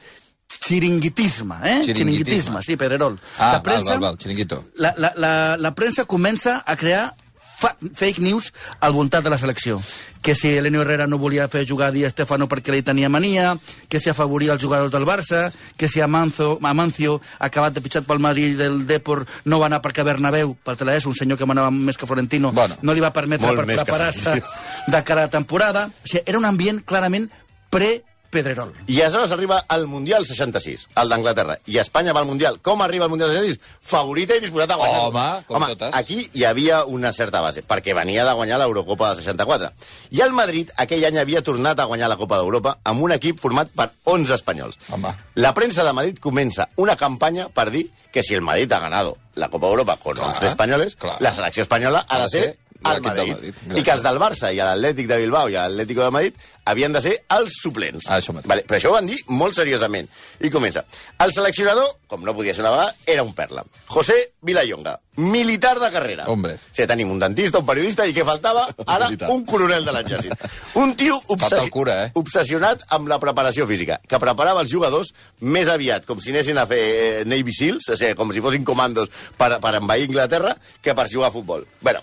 xiringuitisme, 0.53 1.57
eh? 1.65 1.83
Xiringuitisme. 1.85 2.63
sí, 2.63 2.77
Pedrerol. 2.77 3.19
Ah, 3.39 3.55
la 3.55 3.59
val, 3.63 3.85
val, 3.85 4.01
val, 4.01 4.19
xiringuito. 4.19 4.65
La, 4.77 4.95
la, 4.99 5.13
la, 5.17 5.33
la 5.59 5.75
premsa 5.75 6.05
comença 6.05 6.63
a 6.67 6.77
crear 6.77 7.15
fa 7.63 7.77
fake 7.79 8.23
news 8.23 8.51
al 8.81 8.93
voltant 8.93 9.25
de 9.25 9.31
la 9.31 9.39
selecció. 9.39 9.81
Que 10.23 10.35
si 10.39 10.53
Elenio 10.55 10.83
Herrera 10.83 11.07
no 11.07 11.19
volia 11.19 11.49
fer 11.51 11.65
jugar 11.67 11.91
a 11.91 11.95
Di 11.95 12.05
Stefano 12.11 12.49
perquè 12.51 12.75
li 12.75 12.83
tenia 12.87 13.11
mania, 13.11 13.57
que 13.89 14.01
si 14.03 14.11
afavoria 14.11 14.55
els 14.55 14.63
jugadors 14.63 14.93
del 14.95 15.07
Barça, 15.07 15.49
que 15.77 15.89
si 15.89 16.03
Amancio, 16.03 16.59
Amancio 16.63 17.21
acabat 17.39 17.75
de 17.75 17.83
pitxat 17.83 18.07
pel 18.07 18.23
Madrid 18.23 18.59
del 18.59 18.85
Depor, 18.87 19.25
no 19.45 19.59
va 19.63 19.71
anar 19.71 19.83
perquè 19.83 20.05
Bernabéu, 20.07 20.57
per 20.63 20.77
és 20.93 21.07
un 21.07 21.15
senyor 21.15 21.39
que 21.39 21.47
manava 21.47 21.71
més 21.71 21.97
que 21.97 22.07
Florentino, 22.07 22.53
Bueno, 22.53 22.77
no 22.83 22.95
li 22.95 23.01
va 23.01 23.13
permetre 23.13 23.55
per 23.55 23.67
preparar-se 23.67 24.41
de 24.87 25.03
cara 25.05 25.25
a 25.25 25.31
temporada. 25.31 25.87
O 25.87 26.09
sigui, 26.09 26.25
era 26.27 26.39
un 26.39 26.45
ambient 26.45 26.83
clarament 26.85 27.31
pre 27.71 28.03
Pedrerol. 28.33 28.73
I 28.89 29.01
aleshores 29.03 29.31
arriba 29.37 29.59
al 29.69 29.87
Mundial 29.87 30.25
66, 30.25 30.89
el 30.97 31.11
d'Anglaterra. 31.13 31.59
I 31.69 31.77
Espanya 31.83 32.15
va 32.17 32.21
al 32.25 32.27
Mundial. 32.27 32.59
Com 32.65 32.81
arriba 32.83 33.05
al 33.05 33.11
Mundial 33.13 33.29
66? 33.31 33.61
Favorita 33.93 34.35
i 34.39 34.41
disposat 34.41 34.73
a 34.73 34.79
guanyar. 34.81 35.03
Home, 35.11 35.27
com 35.47 35.57
Home, 35.59 35.69
totes. 35.75 35.95
aquí 35.95 36.31
hi 36.33 36.45
havia 36.49 36.85
una 36.89 37.13
certa 37.13 37.43
base, 37.45 37.63
perquè 37.63 37.95
venia 37.95 38.25
de 38.25 38.33
guanyar 38.33 38.59
l'Eurocopa 38.63 39.11
de 39.13 39.21
64. 39.23 39.71
I 40.17 40.23
el 40.25 40.33
Madrid 40.33 40.71
aquell 40.77 41.05
any 41.11 41.19
havia 41.21 41.43
tornat 41.45 41.79
a 41.79 41.85
guanyar 41.91 42.09
la 42.09 42.17
Copa 42.17 42.41
d'Europa 42.41 42.79
amb 42.85 43.03
un 43.05 43.13
equip 43.13 43.39
format 43.41 43.69
per 43.77 43.91
11 44.05 44.35
espanyols. 44.41 44.79
Home. 44.91 45.13
La 45.37 45.53
premsa 45.55 45.85
de 45.85 45.93
Madrid 45.93 46.19
comença 46.19 46.71
una 46.77 46.97
campanya 46.97 47.49
per 47.53 47.69
dir 47.71 47.91
que 48.13 48.23
si 48.23 48.35
el 48.35 48.43
Madrid 48.43 48.73
ha 48.73 48.79
ganado 48.81 49.17
la 49.37 49.49
Copa 49.49 49.67
d'Europa 49.69 49.97
con 50.03 50.17
Clar, 50.17 50.35
11 50.37 50.47
españoles, 50.49 50.97
clar. 50.97 51.17
la 51.21 51.33
selecció 51.33 51.63
espanyola 51.63 52.05
ha 52.09 52.19
de 52.25 52.29
ser 52.29 52.59
al 52.83 53.03
Madrid. 53.03 53.35
Madrid, 53.35 53.79
I 53.79 53.85
que 53.85 53.95
els 53.97 54.03
del 54.05 54.21
Barça 54.23 54.53
i 54.53 54.61
l'Atlètic 54.61 55.11
de 55.11 55.21
Bilbao 55.23 55.51
i 55.51 55.59
l'Atlético 55.59 56.05
de 56.07 56.15
Madrid 56.15 56.49
havien 56.65 56.93
de 56.95 57.01
ser 57.03 57.15
els 57.35 57.55
suplents. 57.63 58.07
Ah, 58.09 58.19
això 58.21 58.35
mateix. 58.35 58.49
Vale, 58.51 58.65
però 58.69 58.79
això 58.79 58.93
ho 58.93 58.97
van 58.97 59.09
dir 59.11 59.19
molt 59.35 59.57
seriosament. 59.57 60.09
I 60.41 60.51
comença. 60.51 60.85
El 61.23 61.33
seleccionador, 61.35 61.89
com 62.11 62.23
no 62.27 62.35
podia 62.37 62.55
ser 62.55 62.63
una 62.63 62.75
vegada, 62.75 62.95
era 63.07 63.25
un 63.27 63.33
perla. 63.35 63.65
José 63.91 64.19
Vilallonga, 64.43 64.99
militar 65.17 65.79
de 65.81 65.91
carrera. 65.91 66.27
Hombre. 66.31 66.55
O 66.55 66.75
sigui, 66.75 66.87
tenim 66.89 67.11
un 67.11 67.19
dentista, 67.23 67.61
un 67.61 67.67
periodista 67.67 68.07
i 68.07 68.15
què 68.15 68.25
faltava? 68.27 68.69
Ara, 68.95 69.11
un 69.33 69.45
coronel 69.49 69.85
de 69.85 69.97
l'exèrcit. 69.97 70.47
Un 70.79 70.95
tio 70.99 71.19
el 71.33 71.71
cura, 71.71 71.99
eh? 72.05 72.13
obsessionat 72.19 72.87
amb 72.95 73.11
la 73.11 73.19
preparació 73.23 73.67
física, 73.69 73.99
que 74.09 74.21
preparava 74.23 74.63
els 74.63 74.71
jugadors 74.73 75.13
més 75.41 75.69
aviat, 75.69 76.07
com 76.07 76.21
si 76.23 76.33
anessin 76.33 76.59
a 76.59 76.67
fer 76.71 76.83
eh, 76.83 77.25
Navy 77.29 77.55
Seals, 77.57 77.91
o 77.91 77.99
sigui, 77.99 78.15
com 78.19 78.33
si 78.33 78.45
fossin 78.45 78.65
comandos 78.65 79.11
per, 79.37 79.57
per 79.63 79.75
envair 79.81 80.07
Inglaterra, 80.09 80.55
que 80.81 80.95
per 80.95 81.11
jugar 81.11 81.31
a 81.31 81.35
futbol. 81.35 81.67
Bueno, 81.83 82.01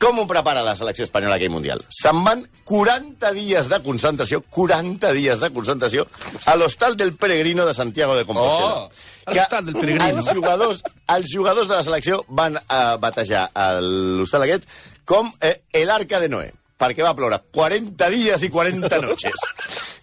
com 0.00 0.18
ho 0.20 0.26
prepara 0.28 0.62
la 0.66 0.74
selecció 0.76 1.04
espanyola 1.06 1.36
aquell 1.38 1.52
Mundial? 1.54 1.80
Se'n 1.88 2.22
van 2.26 2.42
40 2.68 3.30
dies 3.36 3.68
de 3.70 3.78
concentració, 3.84 4.42
40 4.50 5.12
dies 5.16 5.40
de 5.40 5.50
concentració, 5.54 6.06
a 6.46 6.56
l'hostal 6.56 6.96
del 6.96 7.14
Peregrino 7.16 7.64
de 7.66 7.74
Santiago 7.74 8.16
de 8.16 8.24
Compostela. 8.24 8.74
Oh! 8.84 8.90
Que 9.24 9.38
L'hostal 9.38 9.64
del 9.70 9.74
Peregrino. 9.78 10.08
Els 10.18 10.28
jugadors, 10.34 10.82
els 11.14 11.30
jugadors 11.32 11.68
de 11.68 11.76
la 11.78 11.82
selecció 11.86 12.24
van 12.28 12.56
eh, 12.58 12.82
batejar 13.00 13.46
el- 13.54 14.18
l'hostal 14.18 14.42
aquest 14.44 14.68
com 15.06 15.30
eh, 15.40 15.62
el 15.72 15.90
Arca 15.90 16.20
de 16.20 16.28
Noé 16.28 16.52
perquè 16.78 17.04
va 17.04 17.14
ploure 17.16 17.38
40 17.54 18.08
dies 18.10 18.42
i 18.42 18.50
40 18.50 19.00
noches. 19.02 19.44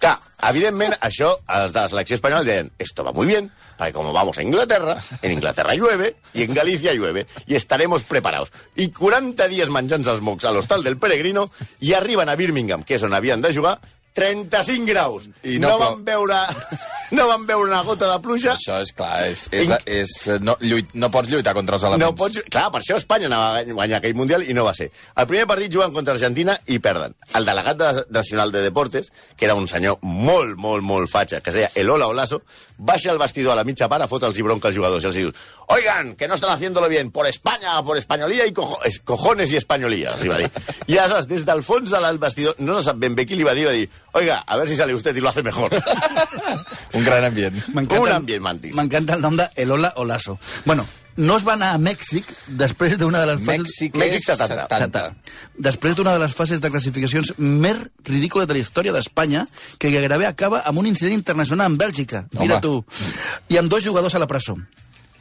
Clar, 0.01 0.15
evidentment, 0.49 0.95
això, 1.05 1.33
els 1.59 1.73
de 1.73 1.79
la 1.79 1.91
selecció 1.91 2.17
espanyola 2.17 2.47
deien, 2.47 2.71
esto 2.79 3.03
va 3.05 3.13
muy 3.13 3.27
bien, 3.27 3.51
perquè 3.77 3.93
como 3.93 4.13
vamos 4.13 4.37
a 4.37 4.43
Inglaterra, 4.43 4.97
en 5.21 5.31
Inglaterra 5.31 5.75
llueve, 5.75 6.15
y 6.33 6.43
en 6.43 6.53
Galicia 6.53 6.93
llueve, 6.93 7.27
y 7.45 7.55
estaremos 7.55 8.03
preparados. 8.03 8.51
I 8.75 8.89
40 8.89 9.47
dies 9.51 9.69
menjant 9.69 10.07
els 10.07 10.21
mocs 10.21 10.45
a 10.45 10.53
l'hostal 10.55 10.83
del 10.83 10.97
Peregrino, 10.97 11.49
i 11.79 11.93
arriben 11.93 12.29
a 12.29 12.35
Birmingham, 12.39 12.83
que 12.83 12.97
és 12.97 13.03
on 13.05 13.13
havien 13.13 13.41
de 13.41 13.53
jugar, 13.53 13.77
35 14.13 14.85
graus. 14.89 15.29
I 15.43 15.55
I 15.55 15.59
no 15.59 15.75
no, 15.75 15.77
van 15.79 16.05
veure, 16.05 16.41
no 17.11 17.27
van 17.27 17.45
veure 17.47 17.67
una 17.69 17.81
gota 17.83 18.07
de 18.11 18.19
pluja. 18.23 18.53
Això 18.55 18.79
és 18.81 18.91
clar, 18.95 19.25
és, 19.27 19.45
és, 19.51 19.71
és, 19.85 20.13
no, 20.41 20.55
lluit, 20.61 20.93
no 20.95 21.09
pots 21.11 21.29
lluitar 21.31 21.53
contra 21.57 21.75
els 21.77 21.83
elements. 21.87 22.05
No 22.05 22.15
pots... 22.17 22.41
Clar, 22.49 22.69
per 22.71 22.81
això 22.81 22.97
Espanya 22.99 23.27
anava 23.29 23.59
a 23.59 23.63
guanyar 23.71 23.99
aquell 24.01 24.15
Mundial 24.15 24.43
i 24.47 24.53
no 24.57 24.65
va 24.67 24.73
ser. 24.77 24.89
El 25.15 25.27
primer 25.29 25.45
partit 25.49 25.73
juguen 25.73 25.93
contra 25.93 26.13
Argentina 26.15 26.57
i 26.67 26.79
perden. 26.79 27.15
El 27.35 27.45
delegat 27.47 27.77
de, 27.79 27.91
nacional 28.09 28.51
de 28.51 28.61
Deportes, 28.65 29.11
que 29.37 29.45
era 29.45 29.55
un 29.55 29.67
senyor 29.67 29.99
molt, 30.01 30.57
molt, 30.57 30.83
molt 30.83 31.09
fatxa, 31.11 31.41
que 31.41 31.51
es 31.53 31.59
deia 31.59 31.71
Elola 31.75 32.07
Olaso, 32.11 32.41
baixa 32.77 33.11
al 33.11 33.19
vestidor 33.21 33.53
a 33.53 33.59
la 33.59 33.63
mitja 33.67 33.87
part 33.91 34.01
a 34.03 34.07
fotre 34.09 34.27
els 34.31 34.39
i 34.39 34.45
bronca 34.45 34.69
als 34.71 34.75
jugadors 34.77 35.03
i 35.03 35.07
els 35.11 35.17
diu 35.19 35.33
oigan, 35.71 36.15
que 36.17 36.27
no 36.27 36.33
están 36.35 36.49
haciéndolo 36.51 36.89
bien, 36.89 37.11
por 37.11 37.27
España, 37.27 37.81
por 37.83 37.95
españolía 37.95 38.45
y 38.45 38.51
cojo 38.51 38.83
es- 38.83 38.99
cojones 38.99 39.51
y 39.53 39.55
españolía, 39.55 40.09
els 40.17 40.27
va 40.29 40.37
dir. 40.41 40.49
I 40.87 40.97
aleshores, 40.97 41.27
des 41.29 41.45
del 41.45 41.61
fons 41.63 41.89
del 41.93 42.17
vestidor, 42.19 42.55
no 42.59 42.75
se 42.79 42.89
sap 42.89 42.97
ben 42.99 43.15
bé 43.15 43.23
qui 43.25 43.37
li 43.39 43.45
va 43.47 43.53
dir, 43.55 43.67
va 43.69 43.71
dir, 43.71 43.87
oiga, 44.19 44.41
a 44.45 44.57
ver 44.57 44.67
si 44.67 44.75
sale 44.75 44.93
usted 44.93 45.15
y 45.15 45.21
lo 45.21 45.29
hace 45.29 45.43
mejor. 45.43 45.69
Un 46.93 47.05
gran 47.05 47.23
ambient. 47.27 47.61
Un 47.75 48.09
ambient 48.11 48.43
mantis. 48.43 48.73
M'encanta 48.75 49.15
el 49.15 49.21
nom 49.23 49.37
de 49.37 49.47
Elola 49.55 49.93
Olaso. 50.01 50.37
Bueno, 50.65 50.85
no 51.17 51.35
es 51.37 51.45
va 51.47 51.53
anar 51.57 51.71
a 51.75 51.79
Mèxic 51.81 52.27
després 52.47 52.97
d'una 52.99 53.21
de 53.23 53.31
les 53.33 53.41
fases... 53.43 53.65
Mèxic, 53.65 53.97
Mèxic 53.99 54.21
és 54.21 54.39
70. 54.39 54.67
70. 54.85 55.33
Després 55.67 55.95
d'una 55.97 56.15
de 56.15 56.23
les 56.23 56.35
fases 56.35 56.61
de 56.63 56.71
classificacions 56.71 57.33
més 57.37 57.79
ridícules 58.07 58.47
de 58.47 58.55
la 58.57 58.63
història 58.63 58.95
d'Espanya, 58.95 59.45
que 59.77 59.91
gairebé 59.93 60.29
acaba 60.29 60.63
amb 60.67 60.79
un 60.79 60.87
incident 60.87 61.17
internacional 61.17 61.71
amb 61.71 61.81
Bèlgica. 61.81 62.25
Mira 62.39 62.59
Home. 62.59 62.61
tu. 62.61 63.11
I 63.51 63.59
amb 63.59 63.71
dos 63.71 63.83
jugadors 63.83 64.15
a 64.15 64.23
la 64.23 64.29
presó. 64.31 64.57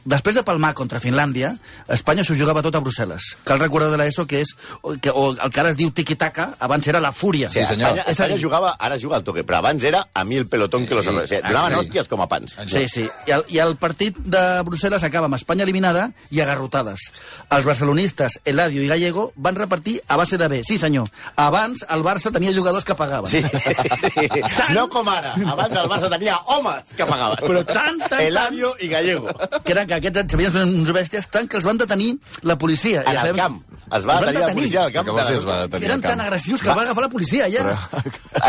Després 0.05 0.33
de 0.35 0.41
palmar 0.43 0.73
contra 0.73 0.99
Finlàndia, 0.99 1.51
Espanya 1.87 2.23
s'ho 2.25 2.33
jugava 2.35 2.63
tot 2.65 2.73
a 2.75 2.81
Brussel·les. 2.81 3.21
Cal 3.45 3.59
recordar 3.61 3.91
de 3.91 3.97
l'ESO 4.01 4.25
que 4.25 4.39
és, 4.41 4.55
o, 4.81 4.95
que, 4.97 5.11
o 5.13 5.31
el 5.35 5.51
que 5.53 5.59
ara 5.61 5.69
es 5.69 5.77
diu 5.77 5.91
tiki-taka, 5.93 6.55
abans 6.59 6.87
era 6.87 6.99
la 6.99 7.11
fúria. 7.11 7.49
Sí, 7.49 7.61
senyor. 7.65 7.91
Espanya, 7.91 8.05
Espanya 8.09 8.37
jugava, 8.41 8.71
ara 8.79 8.97
juga 8.97 9.17
al 9.19 9.23
toque, 9.23 9.43
però 9.45 9.59
abans 9.59 9.83
era 9.83 10.07
a 10.13 10.23
mi 10.25 10.37
el 10.37 10.47
pelotón 10.47 10.87
que 10.87 10.95
los 10.95 11.05
Sí. 11.05 11.09
hombres. 11.11 11.29
Sigui, 11.29 11.41
donaven 11.47 11.73
Sí. 11.73 11.79
hòsties 11.85 12.07
com 12.09 12.21
a 12.21 12.27
pans. 12.27 12.55
Sí, 12.67 12.87
sí. 12.87 13.07
I 13.27 13.31
el, 13.31 13.45
I 13.49 13.59
el 13.59 13.75
partit 13.77 14.17
de 14.17 14.41
Brussel·les 14.65 15.03
acaba 15.03 15.25
amb 15.29 15.35
Espanya 15.35 15.63
eliminada 15.63 16.11
i 16.31 16.41
agarrotades. 16.41 17.11
Els 17.51 17.65
barcelonistes, 17.65 18.39
Eladio 18.45 18.81
i 18.81 18.87
Gallego, 18.87 19.33
van 19.35 19.55
repartir 19.55 20.01
a 20.07 20.17
base 20.17 20.37
de 20.37 20.47
B. 20.47 20.63
Sí, 20.63 20.77
senyor. 20.77 21.09
Abans 21.35 21.85
el 21.89 22.01
Barça 22.03 22.31
tenia 22.31 22.53
jugadors 22.55 22.83
que 22.85 22.95
pagaven. 22.95 23.29
Sí. 23.29 23.43
no 24.73 24.87
com 24.89 25.07
ara. 25.09 25.33
Abans 25.45 25.75
el 25.77 25.87
Barça 25.89 26.09
tenia 26.09 26.37
homes 26.47 26.83
que 26.97 27.05
pagaven. 27.05 27.37
Però 27.45 27.63
tant, 27.65 27.99
tant, 28.09 28.21
Eladio 28.21 28.73
i 28.79 28.87
Gallego. 28.91 29.29
Que 29.63 29.73
eren 29.75 29.87
que 29.91 29.99
aquests 29.99 30.31
sabien 30.31 30.51
fer 30.55 30.63
uns 30.63 30.91
bèsties 30.95 31.27
tant 31.33 31.47
que 31.51 31.57
els 31.59 31.65
van 31.67 31.77
detenir 31.81 32.13
la 32.47 32.57
policia. 32.57 33.01
En 33.03 33.11
Ja 33.11 33.11
el 33.11 33.35
sabem- 33.35 33.37
camp. 33.41 33.59
Es 33.91 34.05
va 34.07 34.13
Els 34.19 34.25
detenir 34.27 34.39
la 34.47 34.53
policia 34.53 34.83
al 34.85 34.91
camp. 34.95 35.07
Dir, 35.11 35.37
es 35.37 35.45
va 35.45 35.55
De... 35.57 35.67
detenir 35.67 35.87
Eren 35.89 36.01
tan 36.01 36.21
agressius 36.21 36.61
que 36.61 36.69
el 36.69 36.77
va 36.77 36.83
agafar 36.85 37.03
la 37.03 37.09
policia, 37.09 37.49
ja. 37.51 37.65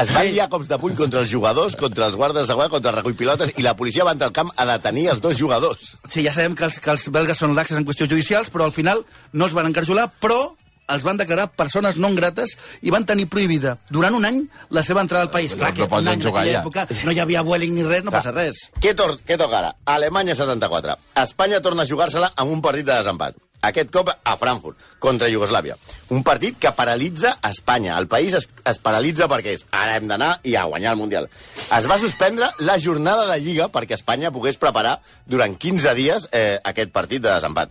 Es 0.03 0.13
van 0.15 0.27
liar 0.31 0.49
cops 0.53 0.69
de 0.71 0.79
puny 0.79 0.95
contra 0.95 1.21
els 1.25 1.31
jugadors, 1.33 1.75
contra 1.77 2.07
els 2.07 2.17
guardes 2.17 2.43
de 2.43 2.47
seguretat, 2.53 2.71
contra 2.77 2.91
el 2.93 2.97
recull 3.01 3.17
pilotes, 3.19 3.53
i 3.59 3.63
la 3.67 3.75
policia 3.77 4.05
va 4.07 4.13
entrar 4.15 4.29
al 4.31 4.37
camp 4.37 4.53
a 4.57 4.67
detenir 4.71 5.09
els 5.11 5.21
dos 5.21 5.37
jugadors. 5.37 5.97
Sí, 6.09 6.23
ja 6.23 6.33
sabem 6.33 6.55
que 6.55 6.65
els, 6.69 6.79
que 6.79 6.91
els 6.95 7.09
belgues 7.11 7.39
són 7.43 7.57
laxes 7.59 7.77
en 7.79 7.85
qüestions 7.89 8.11
judicials, 8.13 8.51
però 8.55 8.65
al 8.71 8.73
final 8.77 9.03
no 9.33 9.45
els 9.49 9.55
van 9.55 9.67
encarjolar, 9.67 10.09
però 10.21 10.55
els 10.88 11.05
van 11.07 11.16
declarar 11.21 11.49
persones 11.57 11.97
non 11.97 12.16
grates 12.18 12.57
i 12.83 12.90
van 12.90 13.07
tenir 13.07 13.29
prohibida 13.31 13.77
durant 13.90 14.14
un 14.14 14.25
any 14.29 14.42
la 14.71 14.83
seva 14.83 15.01
entrada 15.05 15.25
al 15.29 15.31
país. 15.31 15.55
Clar, 15.55 15.71
No 15.73 15.87
que 15.88 15.95
un 15.95 16.09
any 16.09 16.23
jugar 16.23 16.45
ja. 16.47 16.61
època 16.62 16.87
no 17.05 17.12
hi 17.12 17.21
havia 17.21 17.42
Vueling 17.42 17.75
ni 17.75 17.85
res, 17.87 18.05
no 18.05 18.11
passa 18.11 18.33
res. 18.33 18.66
Què, 18.81 18.95
tor 18.99 19.16
què 19.27 19.38
toca 19.38 19.59
ara? 19.62 19.73
Alemanya 19.85 20.35
74. 20.35 20.99
Espanya 21.23 21.62
torna 21.62 21.83
a 21.83 21.87
jugar-se-la 21.88 22.33
amb 22.37 22.51
un 22.53 22.61
partit 22.62 22.87
de 22.87 22.95
desempat. 22.95 23.37
Aquest 23.62 23.92
cop 23.95 24.09
a 24.11 24.33
Frankfurt, 24.37 24.75
contra 24.99 25.29
Iugoslàvia. 25.31 25.77
Un 26.11 26.25
partit 26.27 26.57
que 26.59 26.73
paralitza 26.75 27.37
Espanya. 27.47 27.95
El 28.01 28.09
país 28.11 28.35
es, 28.35 28.49
es 28.66 28.81
paralitza 28.83 29.29
perquè 29.31 29.53
és 29.55 29.62
ara 29.71 29.95
hem 30.01 30.09
d'anar 30.11 30.33
i 30.42 30.57
a 30.59 30.64
guanyar 30.66 30.97
el 30.97 30.99
Mundial. 30.99 31.29
Es 31.71 31.87
va 31.87 31.99
suspendre 32.03 32.49
la 32.59 32.75
jornada 32.83 33.29
de 33.31 33.38
Lliga 33.38 33.68
perquè 33.71 33.95
Espanya 33.95 34.33
pogués 34.35 34.59
preparar 34.59 34.97
durant 35.31 35.55
15 35.55 35.95
dies 35.95 36.27
eh, 36.33 36.59
aquest 36.64 36.90
partit 36.90 37.23
de 37.23 37.31
desempat. 37.31 37.71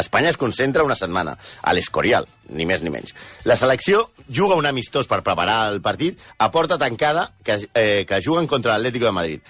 Espanya 0.00 0.30
es 0.32 0.38
concentra 0.40 0.84
una 0.86 0.96
setmana 0.98 1.36
a 1.62 1.74
l'Escorial, 1.76 2.26
ni 2.50 2.66
més 2.66 2.82
ni 2.82 2.92
menys. 2.92 3.14
La 3.44 3.56
selecció 3.56 4.06
juga 4.28 4.58
un 4.58 4.66
amistós 4.66 5.08
per 5.10 5.22
preparar 5.26 5.62
el 5.70 5.80
partit 5.84 6.20
a 6.38 6.50
porta 6.50 6.78
tancada 6.78 7.30
que, 7.44 7.58
eh, 7.74 8.04
que 8.08 8.22
juguen 8.24 8.46
contra 8.46 8.72
l'Atlético 8.72 9.06
de 9.06 9.12
Madrid. 9.12 9.40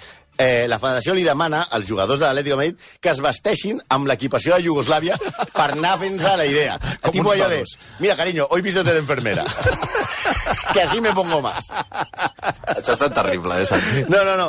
Eh, 0.40 0.64
la 0.72 0.78
federació 0.80 1.12
li 1.12 1.24
demana 1.26 1.66
als 1.76 1.84
jugadors 1.90 2.20
de 2.20 2.24
l'Atlético 2.24 2.56
de 2.56 2.60
Madrid 2.62 2.84
que 3.04 3.10
es 3.12 3.18
vesteixin 3.20 3.80
amb 3.92 4.08
l'equipació 4.08 4.56
de 4.56 4.64
Iugoslàvia 4.64 5.18
per 5.52 5.66
anar 5.74 5.98
fent-se 6.00 6.32
la 6.40 6.46
idea. 6.48 6.78
Com 7.02 7.12
tipo 7.12 7.34
allò 7.34 7.50
de, 7.52 7.60
mira, 7.98 8.16
cariño, 8.16 8.46
hoy 8.48 8.62
vístete 8.64 8.94
de 8.94 9.02
enfermera. 9.04 9.44
que 10.72 10.82
así 10.82 11.00
me 11.00 11.12
pongo 11.12 11.42
más. 11.42 11.68
Això 11.68 12.94
ha 12.94 12.96
estat 12.96 13.14
terrible, 13.14 13.60
eh? 13.60 13.66
Santi? 13.68 14.04
No, 14.08 14.24
no, 14.24 14.36
no. 14.40 14.48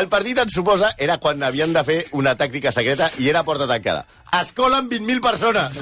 El 0.00 0.08
partit 0.08 0.40
et 0.40 0.52
suposa 0.52 0.92
era 0.96 1.18
quan 1.20 1.42
havien 1.44 1.76
de 1.76 1.84
fer 1.84 1.98
una 2.16 2.36
tàctica 2.38 2.72
secreta 2.72 3.10
i 3.20 3.28
era 3.28 3.44
a 3.44 3.48
porta 3.48 3.68
tancada. 3.68 4.06
Es 4.40 4.52
colen 4.56 4.88
20.000 4.90 5.20
persones. 5.20 5.80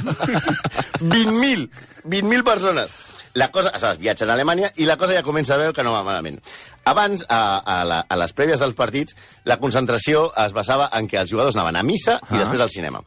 20.000. 1.00 1.68
20.000 2.04 2.44
persones. 2.44 3.13
La 3.34 3.48
cosa, 3.50 3.70
aleshores, 3.70 3.98
viatgen 3.98 4.30
a 4.30 4.34
Alemanya 4.38 4.68
i 4.78 4.86
la 4.86 4.94
cosa 4.96 5.16
ja 5.16 5.24
comença 5.26 5.56
a 5.56 5.58
veure 5.58 5.74
que 5.74 5.82
no 5.82 5.90
va 5.90 6.04
malament. 6.06 6.36
Abans, 6.86 7.24
a, 7.28 7.40
a, 7.58 7.78
la, 7.88 8.04
a 8.06 8.18
les 8.20 8.34
prèvies 8.36 8.60
dels 8.62 8.76
partits, 8.78 9.16
la 9.44 9.56
concentració 9.58 10.28
es 10.44 10.54
basava 10.54 10.86
en 10.94 11.08
que 11.10 11.18
els 11.18 11.32
jugadors 11.32 11.56
anaven 11.58 11.80
a 11.80 11.82
missa 11.82 12.20
i 12.30 12.38
després 12.38 12.62
al 12.62 12.70
cinema. 12.70 13.02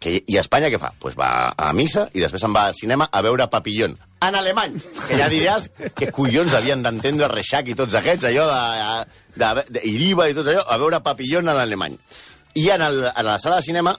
Que, 0.00 0.18
I 0.28 0.36
Espanya 0.40 0.68
què 0.72 0.80
fa? 0.80 0.90
Pues 1.00 1.16
va 1.16 1.28
a 1.56 1.70
missa 1.76 2.06
i 2.12 2.20
després 2.24 2.40
se'n 2.44 2.56
va 2.56 2.66
al 2.70 2.76
cinema 2.76 3.08
a 3.12 3.22
veure 3.24 3.48
Papillon. 3.52 3.96
En 4.24 4.34
alemany! 4.36 4.78
Que 5.06 5.20
ja 5.20 5.28
diràs 5.32 5.68
que 5.96 6.08
collons 6.12 6.56
havien 6.56 6.82
d'entendre 6.84 7.28
Reixac 7.32 7.68
i 7.68 7.76
tots 7.76 7.96
aquests, 8.00 8.28
allò 8.28 8.48
de, 8.48 8.96
de, 9.36 9.66
de 9.76 9.84
Iriba 9.88 10.28
i 10.28 10.36
tot 10.36 10.48
allò, 10.52 10.64
a 10.68 10.80
veure 10.80 11.04
Papillon 11.04 11.48
en 11.52 11.60
alemany. 11.60 11.96
I 12.56 12.70
en, 12.72 12.84
el, 12.84 13.02
en 13.12 13.28
la 13.28 13.36
sala 13.40 13.60
de 13.60 13.68
cinema, 13.68 13.96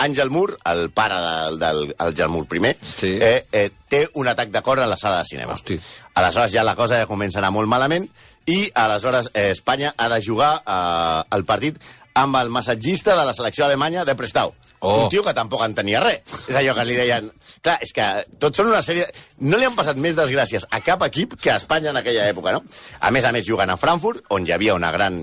Àngel 0.00 0.30
Mur, 0.32 0.56
el 0.70 0.88
pare 0.96 1.18
del, 1.20 1.58
del 1.60 1.82
el 1.98 2.14
Gelmur 2.16 2.46
I, 2.50 2.74
Sí. 2.96 3.18
eh, 3.20 3.44
eh, 3.52 3.70
té 3.88 4.06
un 4.14 4.28
atac 4.28 4.48
de 4.50 4.62
cor 4.62 4.80
a 4.80 4.86
la 4.86 4.96
sala 4.96 5.18
de 5.18 5.24
cinema. 5.28 5.54
Hosti. 5.54 5.78
Aleshores 6.14 6.52
ja 6.52 6.64
la 6.64 6.74
cosa 6.76 6.98
ja 6.98 7.06
comença 7.06 7.38
a 7.38 7.42
anar 7.44 7.52
molt 7.52 7.68
malament 7.68 8.08
i 8.46 8.70
aleshores 8.74 9.30
eh, 9.34 9.50
Espanya 9.50 9.94
ha 9.96 10.08
de 10.08 10.22
jugar 10.24 10.62
eh, 10.66 11.22
el 11.36 11.44
partit 11.44 11.78
amb 12.14 12.36
el 12.40 12.50
massatgista 12.50 13.14
de 13.16 13.24
la 13.24 13.34
selecció 13.34 13.64
alemanya 13.64 14.04
de 14.04 14.14
Prestau. 14.18 14.54
Oh. 14.80 15.04
Un 15.04 15.08
tio 15.12 15.22
que 15.22 15.34
tampoc 15.36 15.62
en 15.62 15.74
tenia 15.76 16.00
res. 16.00 16.22
És 16.48 16.56
allò 16.56 16.72
que 16.74 16.84
li 16.88 16.96
deien... 16.96 17.28
Clar, 17.60 17.76
és 17.84 17.92
que 17.92 18.06
tots 18.40 18.56
són 18.56 18.70
una 18.72 18.80
sèrie... 18.82 19.04
No 19.44 19.58
li 19.60 19.66
han 19.68 19.76
passat 19.76 19.98
més 20.00 20.16
desgràcies 20.16 20.64
a 20.72 20.80
cap 20.80 21.04
equip 21.04 21.36
que 21.40 21.52
a 21.52 21.58
Espanya 21.60 21.90
en 21.92 22.00
aquella 22.00 22.24
època, 22.32 22.54
no? 22.56 22.62
A 23.00 23.10
més 23.12 23.26
a 23.28 23.32
més, 23.36 23.44
jugant 23.46 23.68
a 23.70 23.76
Frankfurt, 23.76 24.24
on 24.32 24.48
hi 24.48 24.54
havia 24.56 24.74
una 24.74 24.90
gran 24.96 25.20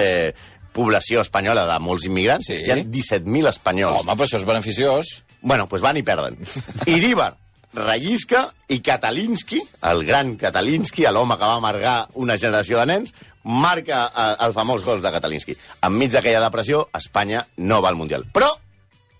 eh, 0.00 0.32
població 0.74 1.22
espanyola 1.24 1.64
de 1.68 1.78
molts 1.82 2.08
immigrants. 2.08 2.50
Sí. 2.50 2.60
Hi 2.66 2.74
ha 2.74 2.80
17.000 2.82 3.50
espanyols. 3.52 4.02
Home, 4.02 4.18
però 4.18 4.28
això 4.28 4.40
és 4.40 4.48
beneficiós. 4.48 5.14
Bueno, 5.40 5.68
doncs 5.70 5.84
van 5.84 6.00
i 6.00 6.04
perden. 6.06 6.38
Iríbar, 6.96 7.32
Rallisca 7.74 8.46
i 8.70 8.78
Katalinski, 8.84 9.60
el 9.90 10.04
gran 10.06 10.34
Katalinski, 10.40 11.06
l'home 11.10 11.36
que 11.38 11.48
va 11.48 11.58
amargar 11.58 11.96
una 12.22 12.36
generació 12.38 12.78
de 12.80 12.86
nens, 12.92 13.14
marca 13.44 14.06
eh, 14.08 14.28
el 14.46 14.54
famós 14.56 14.84
gol 14.86 15.02
de 15.02 15.12
Katalinski. 15.14 15.56
Enmig 15.86 16.14
d'aquella 16.14 16.44
depressió, 16.46 16.84
Espanya 16.94 17.44
no 17.56 17.82
va 17.82 17.90
al 17.90 17.98
Mundial. 17.98 18.26
Però 18.32 18.52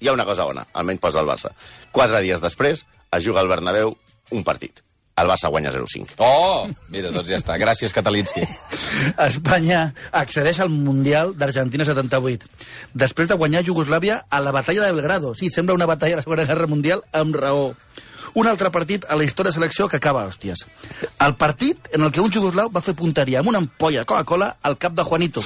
hi 0.01 0.09
ha 0.09 0.15
una 0.17 0.27
cosa 0.29 0.47
bona, 0.47 0.67
almenys 0.73 1.03
pels 1.03 1.19
del 1.19 1.29
Barça. 1.29 1.53
Quatre 1.93 2.23
dies 2.25 2.43
després 2.43 2.85
es 2.85 3.25
juga 3.25 3.43
al 3.43 3.51
Bernabéu 3.51 3.95
un 4.35 4.47
partit. 4.47 4.83
El 5.15 5.29
Barça 5.31 5.49
guanya 5.49 5.71
0-5. 5.71 6.17
Oh! 6.19 6.67
Mira, 6.91 7.13
doncs 7.15 7.29
ja 7.31 7.39
està. 7.39 7.55
Gràcies, 7.61 7.93
Catalinski. 7.95 8.43
Espanya 9.29 9.85
accedeix 10.11 10.59
al 10.65 10.73
Mundial 10.75 11.37
d'Argentina 11.39 11.87
78, 11.87 12.49
després 12.99 13.31
de 13.31 13.39
guanyar 13.39 13.63
Iugoslàvia 13.63 14.25
a 14.27 14.41
la 14.43 14.51
batalla 14.57 14.89
de 14.89 14.97
Belgrado. 14.97 15.37
Sí, 15.39 15.53
sembla 15.55 15.79
una 15.79 15.87
batalla 15.87 16.17
de 16.17 16.23
la 16.23 16.27
Segona 16.27 16.49
Guerra 16.51 16.67
Mundial 16.67 17.05
amb 17.15 17.39
raó. 17.39 17.69
Un 18.35 18.49
altre 18.51 18.71
partit 18.75 19.05
a 19.07 19.15
la 19.15 19.23
història 19.23 19.53
de 19.53 19.55
selecció 19.55 19.87
que 19.89 20.01
acaba 20.01 20.25
a 20.25 20.29
hòsties. 20.29 20.65
El 21.23 21.37
partit 21.39 21.89
en 21.95 22.03
el 22.03 22.11
que 22.11 22.23
un 22.23 22.33
jugoslau 22.35 22.71
va 22.75 22.83
fer 22.83 22.97
punteria 22.99 23.39
amb 23.41 23.53
una 23.53 23.61
ampolla 23.63 24.03
de 24.03 24.09
Coca-Cola 24.11 24.49
al 24.63 24.75
cap 24.83 24.97
de 24.99 25.05
Juanito. 25.07 25.43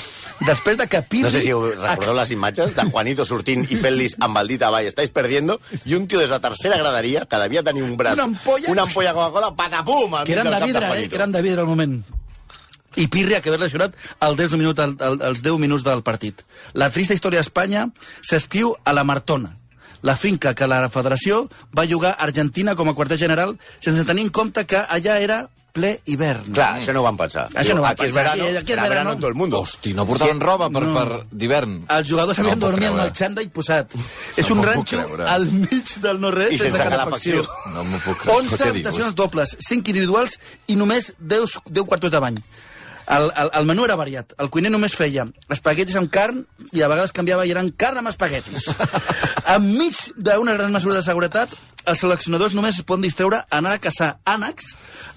Després 0.46 0.78
de 0.80 0.86
que 0.88 1.02
Pirri... 1.04 1.26
No 1.26 1.32
sé 1.34 1.42
si 1.44 1.52
recordeu 1.52 2.16
les 2.16 2.32
imatges 2.32 2.76
de 2.76 2.86
Juanito 2.88 3.26
sortint 3.28 3.66
i 3.68 3.76
fent-lis 3.76 4.16
amb 4.24 4.40
el 4.40 4.48
dit 4.54 4.64
avall, 4.64 4.88
estáis 4.88 5.12
perdiendo, 5.12 5.58
i 5.84 5.98
un 5.98 6.08
tio 6.08 6.22
des 6.22 6.32
de 6.32 6.40
tercera 6.40 6.78
graderia, 6.80 7.26
que 7.28 7.42
devia 7.44 7.62
tenir 7.66 7.84
un 7.84 7.96
braç... 8.00 8.16
Una 8.16 8.30
ampolla. 8.30 8.72
Una 8.72 8.88
ampolla 8.88 9.12
Coca-Cola, 9.20 9.52
patapum! 9.56 10.16
que 10.24 10.38
eren 10.38 10.48
de 10.48 10.64
vidre, 10.64 10.86
eh? 10.86 10.88
Juanito. 10.88 11.10
Que 11.10 11.20
eren 11.20 11.36
de 11.36 11.42
vidre 11.42 11.60
al 11.60 11.68
moment. 11.68 12.00
I 12.96 13.06
Pirri 13.12 13.36
ha 13.36 13.44
quedat 13.44 13.60
lesionat 13.60 13.94
al 14.24 14.34
10 14.36 14.56
minut, 14.56 14.80
al, 14.80 14.96
al, 15.04 15.20
als 15.28 15.44
10 15.44 15.60
minuts 15.60 15.84
del 15.84 16.00
partit. 16.02 16.40
La 16.72 16.88
trista 16.90 17.14
història 17.14 17.44
d'Espanya 17.44 17.90
s'escriu 18.24 18.72
a 18.82 18.96
la 18.96 19.04
Martona, 19.04 19.52
la 20.02 20.16
finca 20.16 20.54
que 20.54 20.66
la 20.66 20.88
federació 20.90 21.48
va 21.76 21.84
llogar 21.84 22.12
a 22.18 22.24
Argentina 22.24 22.74
com 22.74 22.88
a 22.88 22.94
quarter 22.94 23.18
general 23.18 23.58
sense 23.80 24.04
tenir 24.04 24.24
en 24.24 24.30
compte 24.30 24.64
que 24.66 24.76
allà 24.78 25.18
era 25.20 25.48
ple 25.78 26.00
hivern. 26.06 26.52
Clar, 26.54 26.80
això 26.80 26.92
no 26.94 27.00
ho 27.00 27.04
van 27.04 27.16
pensar. 27.16 27.44
Això 27.52 27.74
no 27.76 27.80
ho 27.80 27.84
van 27.84 27.92
aquí 27.92 28.06
és 28.06 28.12
pensar. 28.12 28.22
verano, 28.24 28.42
Aquí- 28.48 28.56
aquí 28.56 28.72
és 28.72 28.76
verano. 28.76 28.88
verano 28.88 29.12
en 29.12 29.20
tot 29.20 29.28
el 29.28 29.34
mundo. 29.34 29.60
Hosti, 29.60 29.92
no 29.94 30.06
portaven 30.06 30.40
roba 30.40 30.70
per, 30.70 30.82
No. 30.82 30.94
per 30.94 31.26
d'hivern. 31.30 31.84
Els 31.88 32.08
jugadors 32.08 32.38
havien 32.38 32.58
No 32.58 32.66
puc 32.66 32.70
dormir 32.72 32.88
amb 32.88 33.00
el 33.00 33.12
xandall 33.12 33.50
posat. 33.50 33.92
És 34.36 34.48
No 34.48 34.54
un 34.54 34.58
m'ho 34.58 34.64
puc 34.64 34.74
ranxo 34.74 34.96
creure. 34.96 35.24
al 35.28 35.46
mig 35.52 35.94
del 36.00 36.20
no-res 36.20 36.48
sense, 36.48 36.62
sense 36.72 36.78
calefacció. 36.78 37.46
No 37.74 37.84
m'ho 37.84 37.98
puc 37.98 38.16
creure. 38.18 38.40
11 38.40 38.56
Què 38.56 38.58
dius? 38.64 38.70
habitacions 38.70 39.14
dobles, 39.14 39.56
5 39.60 39.88
individuals 39.90 40.38
i 40.66 40.74
només 40.74 41.12
10, 41.18 41.58
10 41.66 41.84
quartos 41.86 42.10
de 42.10 42.18
bany. 42.18 42.42
El, 43.08 43.30
el, 43.40 43.50
el 43.56 43.66
menú 43.68 43.86
era 43.88 43.96
variat. 43.96 44.34
El 44.42 44.50
cuiner 44.52 44.70
només 44.72 44.96
feia 44.96 45.24
espaguetis 45.48 45.96
amb 45.96 46.10
carn 46.12 46.42
i 46.76 46.82
a 46.84 46.90
vegades 46.92 47.14
canviava 47.16 47.46
i 47.48 47.54
eren 47.54 47.70
carn 47.80 48.02
amb 48.02 48.10
espaguetis. 48.12 48.68
Enmig 49.56 50.02
d'unes 50.16 50.58
grans 50.58 50.74
mesures 50.76 51.00
de 51.00 51.04
seguretat, 51.06 51.54
els 51.88 52.02
seleccionadors 52.04 52.52
només 52.56 52.76
es 52.76 52.84
poden 52.84 53.06
distreure 53.06 53.40
a 53.40 53.60
anar 53.62 53.78
a 53.78 53.80
caçar 53.80 54.10
ànecs 54.28 54.74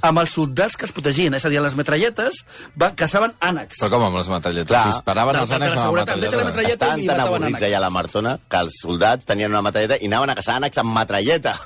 amb 0.07 0.21
els 0.21 0.35
soldats 0.37 0.77
que 0.79 0.87
els 0.87 0.95
protegien. 0.95 1.35
És 1.35 1.45
a 1.45 1.51
dir, 1.51 1.59
les 1.63 1.75
metralletes 1.75 2.41
va, 2.79 2.93
caçaven 2.95 3.35
ànecs. 3.43 3.81
Però 3.81 3.91
com 3.97 4.07
amb 4.07 4.21
les 4.21 4.31
metralletes? 4.31 4.71
Clar. 4.71 4.85
Disparaven 4.93 5.41
els 5.41 5.55
ànecs 5.57 5.75
la 5.75 5.85
amb 5.89 5.99
la. 5.99 6.05
Deixa 6.15 6.39
la 6.39 6.47
metralleta. 6.47 6.47
metralleta 6.47 6.87
Estaven 6.87 7.03
i 7.03 7.11
tan 7.11 7.23
avorrits 7.25 7.67
allà 7.67 7.81
a 7.81 7.85
la 7.85 7.93
Martona 7.93 8.37
que 8.47 8.65
els 8.67 8.81
soldats 8.85 9.27
tenien 9.27 9.51
una 9.51 9.65
metralleta 9.67 9.99
i 9.99 10.11
anaven 10.11 10.31
a 10.31 10.39
caçar 10.39 10.61
ànecs 10.61 10.79
amb 10.81 10.95
metralleta. 10.95 11.57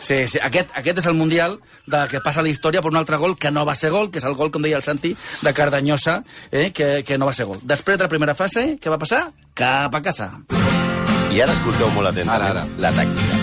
Sí, 0.00 0.26
sí. 0.28 0.38
Aquest, 0.42 0.70
aquest 0.78 0.98
és 1.02 1.06
el 1.10 1.14
Mundial 1.18 1.58
de 1.86 2.04
que 2.08 2.20
passa 2.24 2.42
la 2.42 2.48
història 2.48 2.80
per 2.82 2.90
un 2.92 2.96
altre 3.00 3.16
gol 3.20 3.36
que 3.36 3.50
no 3.50 3.64
va 3.66 3.74
ser 3.74 3.90
gol, 3.90 4.10
que 4.10 4.18
és 4.22 4.24
el 4.24 4.34
gol, 4.38 4.50
com 4.54 4.62
deia 4.62 4.76
el 4.78 4.82
Santi, 4.86 5.14
de 5.42 5.52
Cardanyosa, 5.54 6.22
eh, 6.50 6.70
que, 6.72 7.02
que 7.04 7.18
no 7.18 7.26
va 7.26 7.32
ser 7.36 7.46
gol. 7.50 7.58
Després 7.62 7.98
de 7.98 8.04
la 8.06 8.12
primera 8.12 8.34
fase, 8.38 8.78
què 8.80 8.90
va 8.90 8.98
passar? 8.98 9.26
Cap 9.58 9.94
a 9.94 10.02
casa. 10.02 10.30
I 11.34 11.42
ara 11.44 11.52
escolteu 11.52 11.90
molt 11.92 12.08
atentament 12.08 12.40
Ara, 12.40 12.62
ara. 12.62 12.66
la 12.78 12.92
tàctica. 12.96 13.36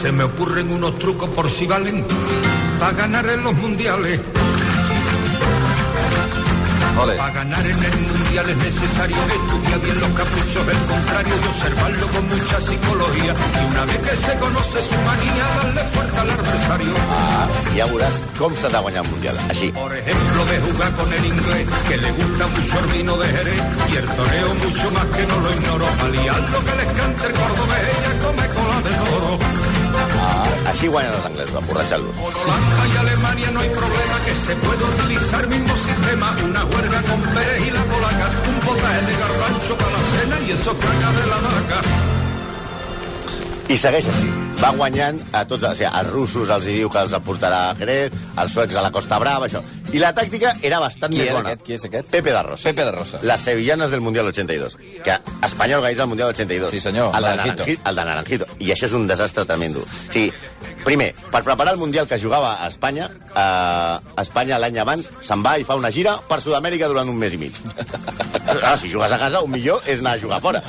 Se 0.00 0.12
me 0.12 0.24
ocurren 0.24 0.70
unos 0.72 0.98
trucos 0.98 1.28
por 1.30 1.50
si 1.50 1.66
valen 1.66 2.04
para 2.78 2.92
ganar 2.92 3.28
en 3.28 3.44
los 3.44 3.54
mundiales. 3.54 4.20
Ole. 6.98 7.16
Para 7.16 7.32
ganar 7.32 7.64
en 7.66 7.84
el 7.84 7.96
mundial 8.00 8.19
es 8.38 8.56
necesario 8.56 9.16
estudiar 9.16 9.80
bien 9.80 10.00
los 10.00 10.10
caprichos 10.10 10.66
del 10.66 10.78
contrario 10.86 11.34
y 11.34 11.48
observarlo 11.48 12.06
con 12.06 12.28
mucha 12.28 12.60
psicología. 12.60 13.34
Y 13.34 13.64
una 13.72 13.84
vez 13.86 13.98
que 13.98 14.16
se 14.16 14.34
conoce 14.38 14.78
su 14.82 14.94
manía, 15.02 15.44
darle 15.56 15.82
fuerza 15.90 16.20
al 16.22 16.30
adversario. 16.30 16.94
Ah, 17.10 17.48
ja 17.74 17.86
veuràs 17.90 18.22
com 18.38 18.54
s'ha 18.54 18.68
de 18.70 18.78
guanyar 18.78 19.02
un 19.02 19.10
Mundial. 19.10 19.36
Així. 19.50 19.72
Por 19.72 19.92
ejemplo, 19.96 20.44
de 20.46 20.56
jugar 20.66 20.92
con 20.94 21.12
el 21.12 21.24
inglés, 21.26 21.66
que 21.88 21.96
le 21.96 22.10
gusta 22.12 22.46
mucho 22.46 22.78
el 22.78 22.86
vino 22.94 23.16
de 23.18 23.26
Jerez 23.34 23.62
y 23.90 23.96
el 23.96 24.06
toreo 24.06 24.54
mucho 24.62 24.90
más 24.92 25.06
que 25.16 25.26
no 25.26 25.36
lo 25.40 25.50
ignoro. 25.50 25.86
Para 25.98 26.10
liar 26.10 26.40
lo 26.54 26.60
que 26.66 26.74
les 26.78 26.90
cante 26.98 27.26
el 27.26 27.32
cordobés, 27.32 27.82
ella 27.98 28.12
come 28.22 28.46
cola 28.54 28.78
de 28.86 28.90
toro. 28.94 29.09
Així 30.80 30.88
guanyen 30.88 31.12
els 31.12 31.24
anglesos, 31.28 31.56
emborratxant-los. 31.60 32.16
Con 32.16 32.36
Holanda 32.40 32.84
y 32.88 32.96
Alemania 32.96 33.50
no 33.50 33.60
hay 33.60 33.68
problema 33.68 34.16
que 34.24 34.34
se 34.34 34.56
puede 34.56 34.82
utilizar 34.82 35.46
mismo 35.46 35.74
sistema. 35.76 36.34
Una 36.42 36.64
huelga 36.64 37.02
con 37.02 37.20
Pérez 37.20 37.66
y 37.66 37.70
la 37.70 37.84
polaca, 37.84 38.30
un 38.48 38.60
potaje 38.60 39.02
de 39.04 39.16
garbanzo 39.18 39.76
para 39.76 39.90
la 39.90 39.98
cena 39.98 40.40
y 40.40 40.52
eso 40.52 40.72
caga 40.78 41.12
de 41.20 41.26
la 41.28 41.36
vaca. 41.36 41.80
I 43.68 43.76
segueix 43.76 44.08
així. 44.08 44.32
Va 44.56 44.70
guanyant 44.72 45.20
a 45.36 45.44
tots, 45.44 45.68
o 45.68 45.74
sigui, 45.76 45.90
als 45.92 46.08
russos 46.10 46.48
els 46.56 46.64
hi 46.64 46.78
diu 46.80 46.88
que 46.88 47.04
els 47.04 47.12
aportarà 47.12 47.60
a 47.68 47.76
Jerez, 47.76 48.16
als 48.40 48.56
suecs 48.56 48.80
a 48.80 48.82
la 48.82 48.90
Costa 48.90 49.20
Brava, 49.20 49.46
això. 49.46 49.60
I 49.92 49.98
la 49.98 50.12
tàctica 50.14 50.52
era 50.62 50.78
bastant 50.78 51.10
Qui 51.10 51.18
més 51.18 51.32
bona. 51.32 51.48
aquest? 51.50 51.62
Qui 51.66 51.74
és 51.74 51.84
aquest? 51.88 52.10
Pepe 52.12 52.30
da 52.30 52.42
Rosa. 52.46 52.68
Pepe 52.68 52.84
da 52.86 52.92
Rosa. 52.94 53.18
Les 53.26 53.40
sevillanes 53.42 53.90
del 53.90 54.00
Mundial 54.00 54.26
82. 54.30 54.76
Que 55.02 55.16
Espanya 55.46 55.78
organitza 55.80 56.04
el 56.04 56.08
Mundial 56.08 56.28
82. 56.30 56.70
Sí, 56.70 56.80
senyor, 56.80 57.10
El 57.14 57.22
de 57.22 57.28
Naranjito. 57.28 57.56
Naranjito. 57.64 57.88
El 57.90 57.96
de 57.96 58.04
Naranjito. 58.04 58.46
I 58.60 58.70
això 58.70 58.86
és 58.86 58.92
un 58.94 59.08
desastre 59.08 59.44
tremendo. 59.48 59.80
O 59.82 60.12
sigui, 60.12 60.30
primer, 60.84 61.10
per 61.32 61.42
preparar 61.42 61.74
el 61.74 61.80
Mundial 61.80 62.06
que 62.06 62.20
jugava 62.22 62.52
a 62.62 62.68
Espanya, 62.68 63.08
eh, 63.34 63.98
Espanya 64.22 64.58
l'any 64.62 64.78
abans 64.78 65.10
se'n 65.26 65.42
va 65.42 65.56
i 65.58 65.64
fa 65.66 65.74
una 65.74 65.90
gira 65.90 66.14
per 66.28 66.38
Sud-amèrica 66.40 66.86
durant 66.88 67.08
un 67.10 67.18
mes 67.18 67.34
i 67.34 67.38
mig. 67.42 67.58
Ah, 68.62 68.76
si 68.78 68.88
jugues 68.90 69.10
a 69.12 69.18
casa, 69.18 69.42
un 69.42 69.50
millor 69.50 69.82
és 69.86 70.00
anar 70.00 70.14
a 70.14 70.18
jugar 70.22 70.40
fora. 70.40 70.62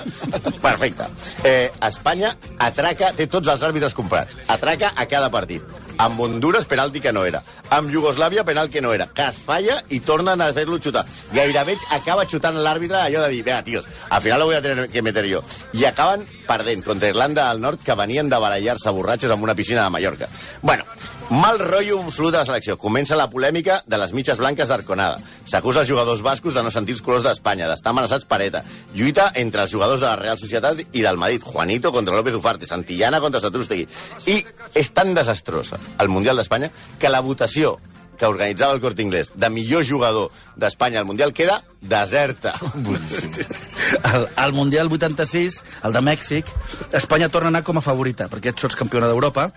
Perfecte. 0.62 1.06
Eh, 1.44 1.70
Espanya 1.88 2.36
atraca, 2.58 3.14
té 3.14 3.28
tots 3.28 3.48
els 3.54 3.62
àrbitres 3.64 3.94
comprats. 3.94 4.38
Atraca 4.48 4.94
a 4.96 5.06
cada 5.06 5.30
partit. 5.30 5.62
Amb 6.02 6.20
Honduras, 6.20 6.66
penalti 6.66 7.00
que 7.00 7.12
no 7.14 7.26
era. 7.30 7.44
Amb 7.70 7.92
Iugoslàvia, 7.94 8.42
penal 8.44 8.72
que 8.74 8.82
no 8.82 8.90
era. 8.96 9.06
Que 9.14 9.28
es 9.30 9.38
falla 9.46 9.76
i 9.94 10.00
tornen 10.02 10.42
a 10.42 10.48
fer-lo 10.56 10.80
xutar. 10.82 11.04
Gairebé 11.36 11.76
acaba 11.94 12.26
xutant 12.26 12.58
l'àrbitre 12.58 12.98
allò 13.04 13.22
de 13.28 13.30
dir, 13.36 13.44
vea, 13.46 13.62
tios, 13.64 13.86
al 14.10 14.24
final 14.26 14.40
lo 14.42 14.48
voy 14.50 14.56
a 14.56 14.64
tener 14.66 14.90
que 14.90 15.04
meter 15.06 15.28
yo. 15.30 15.44
I 15.74 15.86
acaben 15.86 16.26
perdent 16.48 16.84
contra 16.84 17.10
Irlanda 17.14 17.50
del 17.50 17.62
Nord, 17.62 17.86
que 17.86 17.94
venien 17.94 18.30
de 18.34 18.40
barallar-se 18.42 18.90
borratxos 18.90 19.32
en 19.32 19.44
una 19.44 19.54
piscina 19.54 19.84
de 19.84 19.90
Mallorca. 19.92 20.28
Bueno, 20.64 20.86
Mal 21.32 21.62
rotllo 21.64 22.02
absolut 22.02 22.34
de 22.34 22.42
la 22.42 22.48
selecció. 22.48 22.76
Comença 22.76 23.16
la 23.16 23.30
polèmica 23.32 23.78
de 23.88 23.96
les 24.02 24.12
mitges 24.12 24.40
blanques 24.42 24.68
d'Arconada. 24.68 25.22
S'acusa 25.48 25.86
els 25.86 25.88
jugadors 25.88 26.20
bascos 26.26 26.58
de 26.58 26.64
no 26.66 26.74
sentir 26.76 26.98
els 26.98 27.04
colors 27.06 27.24
d'Espanya, 27.24 27.70
d'estar 27.72 27.94
amenaçats 27.94 28.28
per 28.28 28.42
ETA. 28.44 28.66
Lluita 28.98 29.30
entre 29.40 29.64
els 29.64 29.72
jugadors 29.72 30.04
de 30.04 30.10
la 30.10 30.18
Real 30.20 30.36
Societat 30.42 30.82
i 30.92 31.06
del 31.06 31.22
Madrid. 31.22 31.46
Juanito 31.48 31.94
contra 31.96 32.18
López 32.20 32.36
Ufarte, 32.36 32.68
Santillana 32.68 33.22
contra 33.24 33.40
Satrústegui. 33.40 33.88
I 34.28 34.42
és 34.76 34.92
tan 34.92 35.16
desastrosa 35.16 35.80
el 36.04 36.12
Mundial 36.12 36.36
d'Espanya 36.36 36.68
que 37.00 37.10
la 37.14 37.24
votació 37.24 37.78
que 38.20 38.28
organitzava 38.28 38.76
el 38.76 38.82
Corte 38.84 39.02
Inglés 39.02 39.32
de 39.34 39.50
millor 39.50 39.86
jugador 39.88 40.36
d'Espanya 40.60 41.00
al 41.00 41.08
Mundial 41.08 41.32
queda 41.34 41.64
deserta. 41.80 42.54
Boníssim. 42.76 43.32
Al, 44.04 44.28
al 44.36 44.54
Mundial 44.54 44.92
86, 44.92 45.64
el 45.88 45.96
de 45.96 46.04
Mèxic, 46.06 46.52
Espanya 46.92 47.32
torna 47.34 47.50
a 47.50 47.56
anar 47.56 47.64
com 47.66 47.80
a 47.80 47.86
favorita, 47.86 48.28
perquè 48.30 48.52
ets 48.52 48.68
sots 48.68 48.78
campiona 48.78 49.10
d'Europa, 49.10 49.48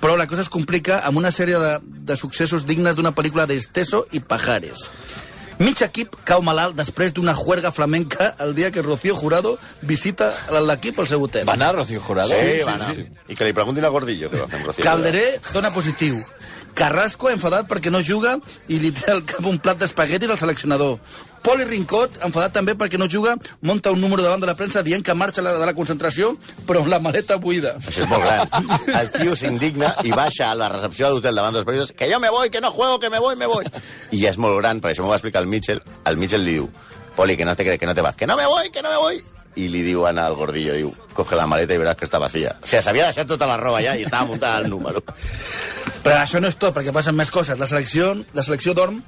però 0.00 0.16
la 0.16 0.26
cosa 0.26 0.44
es 0.44 0.50
complica 0.52 1.00
amb 1.06 1.18
una 1.18 1.32
sèrie 1.32 1.60
de, 1.60 1.72
de 1.82 2.16
successos 2.16 2.66
dignes 2.66 2.96
d'una 2.96 3.14
pel·lícula 3.16 3.46
d'Esteso 3.48 4.04
i 4.12 4.20
Pajares. 4.20 4.90
Mig 5.56 5.80
equip 5.80 6.12
cau 6.28 6.42
malalt 6.44 6.76
després 6.76 7.14
d'una 7.16 7.32
juerga 7.36 7.70
flamenca 7.72 8.34
el 8.44 8.52
dia 8.54 8.70
que 8.70 8.82
Rocío 8.84 9.14
Jurado 9.16 9.54
visita 9.80 10.28
l'equip 10.52 11.00
al 11.00 11.08
seu 11.08 11.22
hotel. 11.24 11.46
Va 11.48 11.54
anar 11.56 11.72
Rocío 11.78 12.02
Jurado? 12.04 12.28
Sí, 12.28 12.60
va 12.66 12.74
anar. 12.74 12.92
I 12.92 13.36
que 13.38 13.48
li 13.48 13.56
preguntin 13.56 13.86
a 13.88 13.92
Gordillo 13.94 14.28
què 14.28 14.42
va 14.42 14.50
fer 14.50 14.60
amb 14.60 14.68
Rocío. 14.68 14.84
Calderé 14.84 15.24
dona 15.54 15.72
positiu. 15.72 16.20
Carrasco 16.76 17.30
enfadat 17.32 17.64
perquè 17.70 17.88
no 17.88 18.02
juga 18.04 18.34
i 18.68 18.82
li 18.82 18.92
té 18.92 19.08
al 19.14 19.24
cap 19.24 19.48
un 19.48 19.56
plat 19.56 19.80
d'espaguetis 19.80 20.28
al 20.28 20.40
seleccionador. 20.42 20.98
Poli 21.46 21.62
Rincot, 21.62 22.16
enfadat 22.26 22.56
també 22.56 22.72
perquè 22.74 22.98
no 22.98 23.06
juga, 23.06 23.36
monta 23.62 23.92
un 23.94 24.00
número 24.02 24.24
davant 24.24 24.42
de 24.42 24.48
la 24.48 24.56
premsa 24.58 24.80
dient 24.82 25.04
que 25.06 25.14
marxa 25.14 25.44
la, 25.46 25.52
de 25.54 25.68
la 25.68 25.74
concentració, 25.78 26.32
però 26.66 26.80
amb 26.82 26.90
la 26.90 26.98
maleta 26.98 27.36
buida. 27.38 27.76
Això 27.86 28.02
és 28.02 28.10
molt 28.10 28.24
gran. 28.24 28.72
El 28.98 29.12
tio 29.14 29.36
s'indigna 29.38 29.92
i 30.02 30.10
baixa 30.10 30.48
a 30.50 30.56
la 30.58 30.66
recepció 30.72 31.06
de 31.06 31.14
l'hotel 31.14 31.38
davant 31.38 31.54
dels 31.54 31.68
periodistes 31.68 31.94
que 31.94 32.08
jo 32.10 32.18
me 32.18 32.32
voy, 32.34 32.50
que 32.50 32.60
no 32.60 32.72
juego, 32.74 32.98
que 32.98 33.10
me 33.14 33.20
voy, 33.22 33.36
me 33.38 33.46
voy. 33.46 33.70
I 34.10 34.24
és 34.26 34.40
molt 34.42 34.58
gran, 34.58 34.82
perquè 34.82 34.96
això 34.96 35.06
m'ho 35.06 35.12
va 35.14 35.20
explicar 35.20 35.44
el 35.44 35.46
Mitchell. 35.52 35.78
El 36.10 36.18
Mitchell 36.18 36.42
li 36.42 36.56
diu 36.58 36.66
Poli, 37.14 37.36
que 37.38 37.46
no 37.46 37.54
te 37.54 37.62
crees, 37.62 37.78
que 37.78 37.86
no 37.86 37.94
te 37.94 38.02
vas. 38.02 38.16
Que 38.16 38.26
no 38.26 38.36
me 38.36 38.46
voy, 38.46 38.70
que 38.70 38.82
no 38.82 38.90
me 38.90 38.96
voy. 38.96 39.22
I 39.54 39.68
li 39.70 39.84
diuen 39.86 40.18
al 40.18 40.34
gordillo, 40.34 40.74
diu, 40.74 40.90
coge 41.14 41.38
la 41.38 41.46
maleta 41.46 41.78
i 41.78 41.80
veràs 41.80 41.96
que 41.96 42.10
està 42.10 42.18
vacía. 42.18 42.56
O 42.58 42.66
sigui, 42.66 42.82
s'havia 42.82 43.06
deixat 43.06 43.30
tota 43.30 43.46
la 43.46 43.56
roba 43.56 43.78
ja 43.86 43.94
i 43.94 44.02
estava 44.02 44.26
muntada 44.26 44.58
al 44.58 44.66
número. 44.68 45.00
Però 46.02 46.18
això 46.18 46.42
no 46.42 46.50
és 46.50 46.58
tot, 46.58 46.74
perquè 46.74 46.92
passen 46.92 47.14
més 47.16 47.30
coses. 47.30 47.54
La 47.56 47.70
selecció, 47.70 48.10
la 48.34 48.44
selecció 48.44 48.74
dorm 48.74 48.98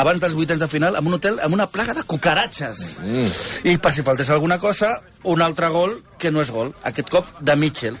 abans 0.00 0.20
dels 0.20 0.36
vuitens 0.36 0.60
de 0.60 0.68
final 0.68 0.98
en 0.98 1.06
un 1.08 1.16
hotel 1.16 1.38
amb 1.44 1.56
una 1.56 1.68
plaga 1.72 1.94
de 1.96 2.04
cucaratxes. 2.04 2.98
Mm. 3.02 3.30
I 3.72 3.78
per 3.82 3.94
si 3.96 4.04
faltés 4.06 4.30
alguna 4.30 4.58
cosa, 4.62 4.96
un 5.24 5.42
altre 5.42 5.70
gol 5.72 5.98
que 6.20 6.30
no 6.30 6.42
és 6.44 6.52
gol, 6.52 6.74
aquest 6.84 7.10
cop 7.12 7.32
de 7.40 7.56
Mitchell. 7.56 7.98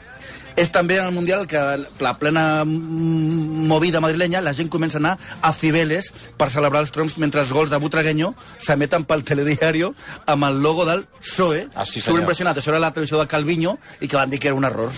És 0.56 0.70
també 0.72 0.96
en 0.96 1.04
el 1.04 1.12
Mundial 1.12 1.44
que 1.46 1.60
la 2.00 2.14
plena 2.16 2.64
mm, 2.64 3.66
movida 3.68 4.00
madrilenya 4.00 4.40
la 4.40 4.54
gent 4.56 4.70
comença 4.72 4.96
a 4.96 5.02
anar 5.02 5.14
a 5.44 5.52
Cibeles 5.52 6.08
per 6.40 6.48
celebrar 6.54 6.80
els 6.80 6.92
troncs 6.94 7.18
mentre 7.20 7.42
els 7.44 7.52
gols 7.52 7.68
de 7.68 7.80
Butragueño 7.82 8.32
s'emeten 8.64 9.04
pel 9.04 9.24
telediario 9.28 9.92
amb 10.24 10.48
el 10.48 10.62
logo 10.64 10.86
del 10.88 11.04
PSOE. 11.20 11.66
Ah, 11.74 11.84
sí, 11.84 12.00
senyor. 12.00 12.16
Superimpressionat. 12.16 12.56
Això 12.56 12.72
era 12.72 12.80
la 12.80 12.92
televisió 12.96 13.20
de 13.20 13.28
Calviño 13.28 13.76
i 14.00 14.08
que 14.08 14.16
van 14.16 14.32
dir 14.32 14.40
que 14.40 14.48
era 14.48 14.56
un 14.56 14.64
error. 14.64 14.96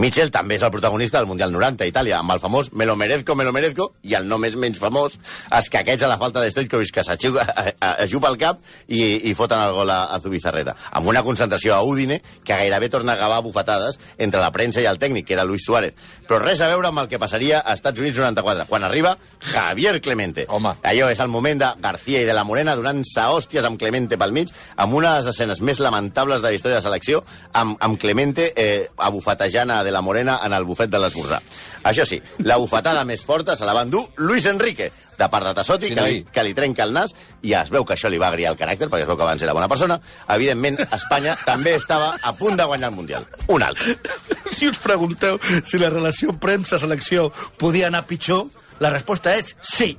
Mitchell 0.00 0.30
també 0.30 0.54
és 0.56 0.62
el 0.62 0.70
protagonista 0.70 1.18
del 1.18 1.26
Mundial 1.26 1.50
90 1.52 1.84
a 1.84 1.90
Itàlia, 1.90 2.20
amb 2.20 2.32
el 2.32 2.40
famós 2.40 2.70
Me 2.72 2.86
lo 2.86 2.94
merezco, 2.96 3.34
me 3.34 3.44
lo 3.44 3.52
merezco, 3.52 3.90
i 4.06 4.14
el 4.14 4.28
nom 4.30 4.44
és 4.46 4.54
menys 4.56 4.78
famós, 4.80 5.18
escaqueig 5.58 6.02
a 6.06 6.08
la 6.08 6.18
falta 6.20 6.40
de 6.40 6.52
Stoichkovic, 6.54 6.92
que 6.94 7.04
s'ajuga 7.04 7.44
ajupa 8.06 8.30
el 8.30 8.38
cap 8.38 8.62
i, 8.86 9.02
i 9.28 9.34
foten 9.34 9.60
el 9.60 9.74
gol 9.74 9.90
a, 9.90 10.04
a 10.14 10.20
Zubizarreta. 10.22 10.76
Amb 10.96 11.10
una 11.10 11.24
concentració 11.26 11.74
a 11.74 11.82
Udine 11.82 12.20
que 12.44 12.54
gairebé 12.54 12.88
torna 12.88 13.12
a 13.12 13.18
acabar 13.18 13.42
bufetades 13.42 13.98
entre 14.16 14.40
la 14.40 14.52
premsa 14.54 14.80
i 14.80 14.88
el 14.88 14.99
tècnic, 15.00 15.26
que 15.26 15.34
era 15.34 15.46
Luis 15.48 15.64
Suárez. 15.66 15.96
Però 16.28 16.38
res 16.42 16.60
a 16.60 16.68
veure 16.70 16.90
amb 16.90 17.02
el 17.02 17.08
que 17.10 17.18
passaria 17.18 17.62
a 17.64 17.74
Estats 17.74 18.00
Units 18.00 18.20
94, 18.20 18.68
quan 18.68 18.84
arriba 18.86 19.16
Javier 19.40 20.00
Clemente. 20.04 20.46
Home. 20.48 20.76
Allò 20.86 21.10
és 21.10 21.20
el 21.24 21.32
moment 21.32 21.60
de 21.64 21.72
García 21.80 22.22
i 22.22 22.28
de 22.28 22.36
la 22.36 22.44
Morena 22.44 22.76
donant-se 22.78 23.26
hòsties 23.32 23.66
amb 23.66 23.80
Clemente 23.80 24.18
pel 24.20 24.34
mig, 24.36 24.52
amb 24.76 24.94
una 24.94 25.16
de 25.16 25.24
les 25.24 25.34
escenes 25.34 25.62
més 25.64 25.80
lamentables 25.80 26.42
de 26.42 26.50
la 26.50 26.54
història 26.54 26.78
de 26.78 26.82
la 26.84 26.88
selecció, 26.88 27.24
amb, 27.52 27.76
amb 27.80 27.98
Clemente 28.00 28.52
eh, 28.54 28.88
abufetejant 28.96 29.74
a 29.74 29.82
de 29.84 29.92
la 29.94 30.04
Morena 30.04 30.40
en 30.44 30.54
el 30.54 30.68
bufet 30.68 30.90
de 30.92 31.00
l'esmorzar. 31.00 31.40
Això 31.90 32.04
sí, 32.06 32.20
la 32.44 32.58
bufetada 32.60 33.04
més 33.08 33.24
forta 33.24 33.56
se 33.56 33.66
la 33.66 33.74
va 33.74 33.86
endur 33.86 34.06
Luis 34.20 34.46
Enrique, 34.46 34.90
de 35.20 35.28
part 35.28 35.46
de 35.46 35.54
Tassotti, 35.60 35.90
Sí, 35.90 35.94
que, 35.94 36.02
li, 36.08 36.24
que 36.32 36.42
li 36.46 36.54
trenca 36.56 36.82
el 36.88 36.92
nas, 36.96 37.12
i 37.44 37.52
es 37.54 37.70
veu 37.70 37.84
que 37.84 37.94
això 37.94 38.08
li 38.10 38.18
va 38.20 38.28
agriar 38.32 38.54
el 38.54 38.58
caràcter, 38.58 38.88
perquè 38.88 39.04
es 39.04 39.08
veu 39.10 39.16
que 39.20 39.26
abans 39.28 39.42
era 39.46 39.52
bona 39.56 39.68
persona. 39.68 40.00
Evidentment, 40.32 40.80
Espanya 40.90 41.36
també 41.50 41.76
estava 41.78 42.14
a 42.22 42.32
punt 42.36 42.56
de 42.58 42.64
guanyar 42.64 42.90
el 42.90 42.96
Mundial. 42.96 43.26
Un 43.48 43.62
altre. 43.62 43.96
Si 44.50 44.66
us 44.68 44.76
pregunteu 44.82 45.38
si 45.64 45.78
la 45.78 45.88
relació 45.88 46.32
premsa-selecció 46.36 47.28
podia 47.56 47.86
anar 47.86 48.02
pitjor, 48.08 48.48
la 48.82 48.90
resposta 48.90 49.36
és 49.38 49.54
sí. 49.62 49.92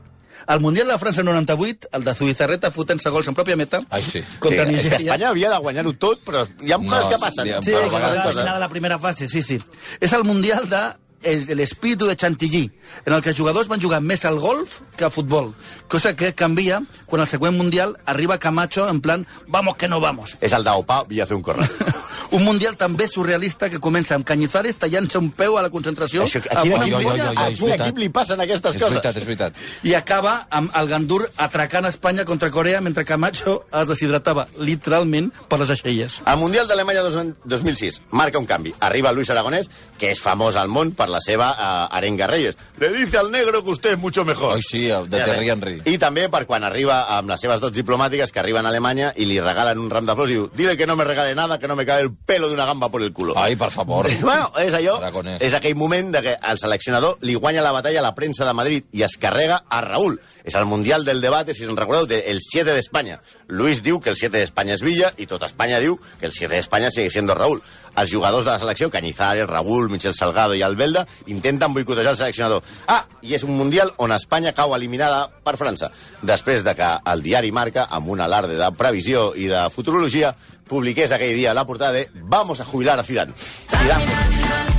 Al 0.52 0.60
Mundial 0.60 0.90
de 0.92 0.98
França 1.00 1.24
98, 1.24 1.88
el 1.96 2.04
de 2.04 2.14
Zubizarreta 2.18 2.72
fotent-se 2.76 3.10
gols 3.14 3.30
en 3.30 3.36
pròpia 3.38 3.56
meta 3.56 3.80
Ai, 3.94 4.02
sí. 4.04 4.22
contra 4.44 4.66
sí, 4.66 4.74
és 4.76 4.82
que 4.90 4.98
Nigèria. 4.98 4.98
Espanya 5.14 5.30
havia 5.30 5.52
de 5.54 5.60
guanyar-ho 5.64 5.94
tot, 6.02 6.22
però 6.26 6.42
hi 6.66 6.74
ha 6.74 6.80
No, 6.82 6.90
coses 6.92 7.08
que 7.14 7.20
passen. 7.22 7.46
sí, 7.46 7.54
Sí, 7.70 7.72
Però 7.72 7.80
a 7.80 7.86
que 7.88 7.96
vegades 7.96 8.18
va 8.20 8.24
passa. 8.26 8.40
final 8.42 8.54
de 8.60 8.64
la 8.66 8.70
primera 8.70 9.00
fase, 9.00 9.28
sí, 9.32 9.42
sí. 9.46 9.58
És 10.02 10.14
el 10.18 10.24
Mundial 10.26 10.68
de 10.70 10.82
el, 11.24 11.50
el 11.50 11.60
espíritu 11.60 12.08
de 12.08 12.16
Chantilly, 12.16 12.72
en 13.06 13.14
el 13.14 13.22
que 13.22 13.32
els 13.34 13.40
jugadors 13.40 13.70
van 13.72 13.82
jugar 13.82 14.02
més 14.02 14.26
al 14.26 14.40
golf 14.40 14.82
que 14.98 15.06
a 15.06 15.12
futbol, 15.14 15.54
cosa 15.88 16.16
que 16.16 16.34
canvia 16.34 16.82
quan 17.06 17.22
al 17.24 17.30
següent 17.32 17.58
Mundial 17.58 17.98
arriba 18.06 18.40
Camacho 18.40 18.88
en 18.90 19.02
plan 19.02 19.28
vamos 19.48 19.78
que 19.78 19.88
no 19.88 20.00
vamos. 20.00 20.38
És 20.42 20.54
el 20.54 20.64
d'Opa 20.64 21.06
i 21.10 21.22
hace 21.22 21.38
un 21.38 21.46
corral. 21.46 21.70
Un 22.32 22.46
Mundial 22.46 22.78
també 22.80 23.08
surrealista 23.12 23.70
que 23.70 23.80
comença 23.84 24.16
amb 24.16 24.24
Cañizares 24.26 24.78
tallant-se 24.80 25.18
un 25.20 25.32
peu 25.36 25.58
a 25.58 25.62
la 25.66 25.70
concentració 25.70 26.24
Això, 26.24 26.40
a 26.50 26.62
amb 26.62 26.72
quin, 26.72 26.94
equip, 26.94 27.10
ai, 27.12 27.20
a 27.20 27.48
és 27.52 27.60
quin 27.60 27.74
equip 27.76 27.98
li 28.00 28.08
passen 28.10 28.40
aquestes 28.40 28.76
És 28.76 28.82
coses? 28.82 28.94
veritat, 28.96 29.18
és 29.18 29.26
veritat. 29.26 29.54
i 29.84 29.94
acaba 29.94 30.48
amb 30.50 30.72
el 30.80 30.88
Gandur 30.88 31.30
atracant 31.36 31.86
Espanya 31.90 32.24
contra 32.26 32.50
Corea 32.50 32.80
mentre 32.82 33.04
Camacho 33.06 33.66
es 33.82 33.88
deshidratava 33.90 34.48
literalment 34.60 35.32
per 35.50 35.60
les 35.60 35.70
aixelles. 35.76 36.22
Al 36.26 36.38
Mundial 36.40 36.68
d'Alemanya 36.68 37.02
dos- 37.04 37.36
2006 37.44 38.02
marca 38.12 38.40
un 38.40 38.46
canvi. 38.46 38.74
Arriba 38.80 39.12
Luis 39.12 39.30
Aragonès, 39.30 39.70
que 40.00 40.12
és 40.12 40.20
famós 40.22 40.56
al 40.56 40.70
món 40.70 40.94
per 40.96 41.10
la 41.10 41.20
seva 41.20 41.52
uh, 41.52 41.96
arenga 41.96 42.28
Reyes. 42.28 42.56
Le 42.82 42.90
dice 42.90 43.20
al 43.20 43.32
negro 43.32 43.64
que 43.64 43.70
usted 43.70 43.92
es 43.92 44.00
mucho 44.00 44.26
mejor. 44.26 44.56
Ai, 44.56 44.62
sí, 44.68 44.88
de 44.88 45.20
Thierry 45.22 45.50
Henry. 45.52 45.82
I 45.86 46.00
també 46.02 46.24
per 46.34 46.48
quan 46.50 46.64
arriba 46.66 46.96
amb 47.14 47.30
les 47.30 47.44
seves 47.44 47.60
dots 47.62 47.78
diplomàtiques, 47.78 48.32
que 48.34 48.40
arriben 48.42 48.66
a 48.66 48.72
Alemanya 48.74 49.12
i 49.22 49.28
li 49.30 49.36
regalen 49.38 49.78
un 49.78 49.92
ram 49.94 50.08
de 50.08 50.16
flors 50.18 50.32
i 50.34 50.40
diu 50.40 50.48
dile 50.58 50.74
que 50.80 50.88
no 50.90 50.96
me 50.98 51.06
regale 51.06 51.36
nada, 51.38 51.60
que 51.62 51.70
no 51.70 51.76
me 51.78 51.86
cae 51.86 52.02
el 52.02 52.10
pelo 52.16 52.50
de 52.50 52.56
una 52.56 52.66
gamba 52.66 52.90
por 52.90 53.04
el 53.04 53.14
culo. 53.14 53.36
Ai, 53.38 53.56
per 53.56 53.70
favor. 53.70 54.10
Bueno, 54.22 54.50
és 54.58 54.74
allò, 54.74 54.96
Aragonès. 54.98 55.38
és 55.46 55.54
aquell 55.54 55.78
moment 55.78 56.10
de 56.16 56.24
que 56.26 56.34
el 56.42 56.58
seleccionador 56.58 57.22
li 57.22 57.36
guanya 57.36 57.62
la 57.62 57.76
batalla 57.76 58.00
a 58.02 58.08
la 58.08 58.16
premsa 58.18 58.50
de 58.50 58.58
Madrid 58.58 58.90
i 58.98 59.06
es 59.06 59.14
carrega 59.22 59.62
a 59.70 59.82
Raúl. 59.86 60.18
És 60.44 60.58
el 60.58 60.66
Mundial 60.66 61.06
del 61.06 61.22
Debate, 61.22 61.54
si 61.54 61.68
us 61.68 61.70
en 61.70 61.78
recordeu, 61.78 62.08
del 62.10 62.26
de 62.26 62.40
7 62.50 62.74
d'Espanya. 62.74 63.20
Luis 63.52 63.82
diu 63.84 64.00
que 64.00 64.10
el 64.10 64.16
7 64.16 64.32
d'Espanya 64.38 64.78
és 64.78 64.82
Villa 64.82 65.10
i 65.20 65.28
tota 65.28 65.50
Espanya 65.50 65.82
diu 65.84 65.98
que 66.20 66.30
el 66.30 66.32
7 66.32 66.54
d'Espanya 66.56 66.90
sigue 66.90 67.12
siendo 67.12 67.36
Raúl. 67.36 67.60
Els 68.00 68.10
jugadors 68.10 68.46
de 68.46 68.52
la 68.54 68.60
selecció, 68.60 68.90
Cañizares, 68.90 69.50
Raúl, 69.50 69.90
Michel 69.92 70.16
Salgado 70.16 70.56
i 70.56 70.64
Albelda, 70.64 71.04
intenten 71.28 71.76
boicotejar 71.76 72.16
el 72.16 72.22
seleccionador. 72.22 72.64
Ah, 72.88 73.04
i 73.22 73.36
és 73.36 73.44
un 73.44 73.58
Mundial 73.60 73.92
on 74.00 74.16
Espanya 74.16 74.56
cau 74.56 74.72
eliminada 74.78 75.28
per 75.44 75.58
França. 75.60 75.92
Després 76.24 76.64
de 76.64 76.78
que 76.80 76.96
el 77.12 77.28
diari 77.28 77.52
Marca, 77.52 77.90
amb 77.92 78.08
un 78.16 78.24
alarde 78.24 78.56
de 78.56 78.72
previsió 78.80 79.34
i 79.36 79.52
de 79.52 79.68
futurologia, 79.70 80.32
publiqués 80.72 81.12
aquell 81.12 81.36
dia 81.36 81.54
la 81.54 81.68
portada 81.68 82.00
de 82.00 82.08
Vamos 82.24 82.64
a 82.64 82.66
jubilar 82.66 83.00
a 83.00 83.04
Zidane. 83.04 83.36
Zidane 83.36 84.71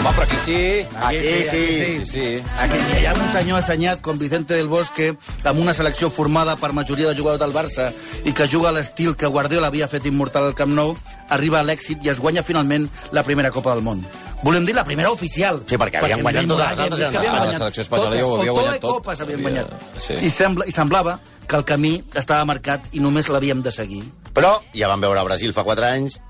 Home, 0.00 0.12
però 0.16 0.22
aquí 0.24 0.36
sí. 0.46 0.86
Aquí 0.96 1.22
sí. 1.22 1.44
Sí, 1.50 2.06
sí. 2.06 2.42
Aquí 2.58 2.78
hi 3.00 3.04
ha 3.04 3.12
un 3.12 3.32
senyor 3.34 3.58
assenyat 3.58 4.00
com 4.00 4.16
Vicente 4.18 4.54
del 4.56 4.68
Bosque 4.68 5.10
amb 5.44 5.60
una 5.60 5.74
selecció 5.76 6.08
formada 6.10 6.54
per 6.56 6.72
majoria 6.72 7.10
de 7.10 7.16
jugadors 7.18 7.40
del 7.42 7.52
Barça 7.52 7.90
i 8.24 8.32
que 8.32 8.46
juga 8.48 8.70
a 8.70 8.72
l'estil 8.72 9.12
que 9.16 9.28
Guardiola 9.28 9.68
havia 9.68 9.88
fet 9.92 10.06
immortal 10.08 10.48
al 10.48 10.56
Camp 10.56 10.72
Nou, 10.72 10.94
arriba 11.28 11.60
a 11.60 11.66
l'èxit 11.68 12.00
i 12.06 12.08
es 12.14 12.20
guanya 12.20 12.42
finalment 12.42 12.88
la 13.12 13.22
primera 13.28 13.50
Copa 13.52 13.74
del 13.74 13.84
Món. 13.84 14.00
Volem 14.42 14.64
dir 14.64 14.74
la 14.74 14.86
primera 14.88 15.10
oficial. 15.12 15.60
Sí, 15.68 15.76
perquè 15.76 16.00
havien 16.00 16.24
guanyat 16.24 16.48
totes 16.48 16.64
les 16.64 16.80
altres, 16.86 17.12
la 17.12 17.58
selecció 17.58 17.84
espanyola 17.84 18.16
ja 18.16 18.24
ho 18.24 18.38
havia 18.38 18.56
guanyat 18.56 18.80
tot. 18.80 19.02
copes 19.02 19.20
havien 19.20 19.42
guanyat. 19.44 19.76
sí. 20.00 20.16
I, 20.16 20.30
sembla, 20.32 20.64
I 20.64 20.72
semblava 20.72 21.18
que 21.46 21.60
el 21.60 21.66
camí 21.68 21.92
estava 22.14 22.48
marcat 22.48 22.88
i 22.96 23.04
només 23.04 23.28
l'havíem 23.28 23.60
de 23.60 23.70
seguir. 23.74 24.00
Però 24.32 24.56
ja 24.72 24.88
vam 24.88 25.04
veure 25.04 25.28
Brasil 25.28 25.52
fa 25.52 25.66
4 25.66 25.84
anys, 25.92 26.20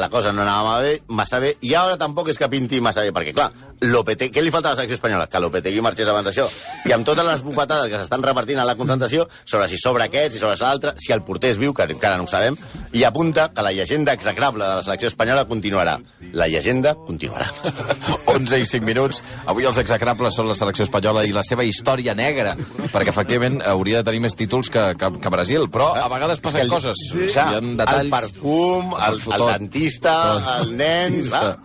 la 0.00 0.08
cosa 0.12 0.32
no 0.34 0.42
anava 0.42 0.80
bé, 0.82 0.96
massa 1.08 1.38
bé, 1.42 1.54
i 1.62 1.74
ara 1.78 1.96
tampoc 2.00 2.32
és 2.32 2.40
que 2.40 2.48
pinti 2.50 2.80
massa 2.84 3.04
bé, 3.06 3.12
perquè, 3.14 3.34
clar, 3.36 3.50
Lopetegui, 3.82 4.32
què 4.32 4.42
li 4.42 4.50
falta 4.50 4.70
a 4.70 4.72
la 4.72 4.76
selecció 4.78 4.96
espanyola? 4.96 5.26
Que 5.28 5.40
Lopetegui 5.42 5.82
marxés 5.84 6.08
abans 6.08 6.24
d'això. 6.26 6.46
I 6.88 6.94
amb 6.96 7.04
totes 7.06 7.26
les 7.26 7.42
bufetades 7.44 7.90
que 7.92 7.98
s'estan 8.00 8.22
repartint 8.24 8.58
a 8.62 8.64
la 8.64 8.74
concentració, 8.78 9.26
sobre 9.44 9.68
si 9.68 9.76
sobre 9.78 10.06
aquest, 10.06 10.32
si 10.32 10.40
sobre 10.40 10.56
l'altre, 10.60 10.94
si 10.96 11.12
el 11.12 11.22
porter 11.26 11.50
és 11.52 11.58
viu, 11.60 11.74
que 11.76 11.84
encara 11.92 12.16
no 12.16 12.24
ho 12.24 12.30
sabem, 12.30 12.56
i 12.96 13.04
apunta 13.04 13.50
que 13.54 13.62
la 13.62 13.72
llegenda 13.76 14.14
execrable 14.16 14.64
de 14.64 14.76
la 14.80 14.82
selecció 14.86 15.08
espanyola 15.12 15.44
continuarà. 15.46 15.98
La 16.32 16.48
llegenda 16.48 16.94
continuarà. 16.94 17.50
11 18.36 18.58
i 18.62 18.66
5 18.66 18.84
minuts. 18.84 19.22
Avui 19.46 19.64
els 19.68 19.78
execrables 19.80 20.34
són 20.36 20.48
la 20.48 20.56
selecció 20.58 20.84
espanyola 20.86 21.24
i 21.28 21.32
la 21.36 21.44
seva 21.46 21.64
història 21.64 22.14
negra, 22.16 22.56
perquè 22.92 23.12
efectivament 23.12 23.60
hauria 23.66 24.00
de 24.02 24.08
tenir 24.10 24.20
més 24.24 24.34
títols 24.36 24.70
que, 24.72 24.86
que, 24.98 25.12
que 25.20 25.32
Brasil, 25.32 25.68
però 25.72 25.92
a 25.96 26.08
vegades 26.12 26.40
passen 26.44 26.64
El- 26.66 26.72
coses. 26.72 26.96
Sí. 27.12 27.28
Hi 27.34 27.38
ha 27.38 27.60
detalls... 27.60 28.02
El 28.06 28.10
perfum, 28.12 28.92
el, 28.96 29.20
el 29.20 29.22
tot. 29.26 29.52
dentista, 29.56 30.16
el 30.60 30.74
nen... 30.76 31.20
clar. 31.28 31.56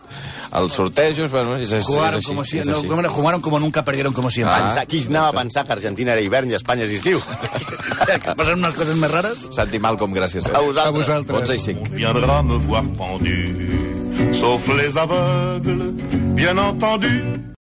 Els 0.51 0.73
sortejos, 0.73 1.29
bueno, 1.31 1.57
és, 1.57 1.69
és, 1.69 1.79
és 1.79 1.85
Jugaron 1.85 2.19
així. 2.19 2.27
como 2.27 2.43
si, 2.45 2.59
és 2.59 2.67
no, 2.67 2.77
així. 2.77 2.87
com 2.87 2.99
era? 2.99 3.09
jugaron 3.09 3.41
como 3.41 3.59
nunca, 3.59 3.83
perdieron 3.85 4.13
como 4.13 4.29
siempre. 4.29 4.55
Ah. 4.55 4.67
Pensar, 4.67 4.87
qui 4.87 5.03
anava 5.07 5.29
a 5.29 5.33
pensar 5.33 5.65
que 5.65 5.73
Argentina 5.73 6.13
era 6.13 6.21
hivern 6.21 6.49
i 6.51 6.55
Espanya 6.59 6.83
és 6.83 6.97
estiu? 6.99 7.21
que 8.23 8.35
passen 8.35 8.59
unes 8.59 8.75
coses 8.75 8.95
més 8.97 9.11
rares. 9.11 9.47
Santi 9.55 9.79
Malcom, 9.79 10.13
gràcies. 10.13 10.47
Eh? 10.49 10.55
A 10.55 10.59
vosaltres. 10.59 10.87
A 10.87 10.97
vosaltres. 10.97 11.49
11 11.49 11.55
i 11.55 11.65
5. 11.67 11.93
viendra 11.95 12.41
me 12.43 12.57
voir 12.65 12.83
pendu, 12.97 14.33
sauf 14.39 14.67
les 14.75 14.97
aveugles, 14.97 16.35
bien 16.35 16.59
entendu. 16.59 17.50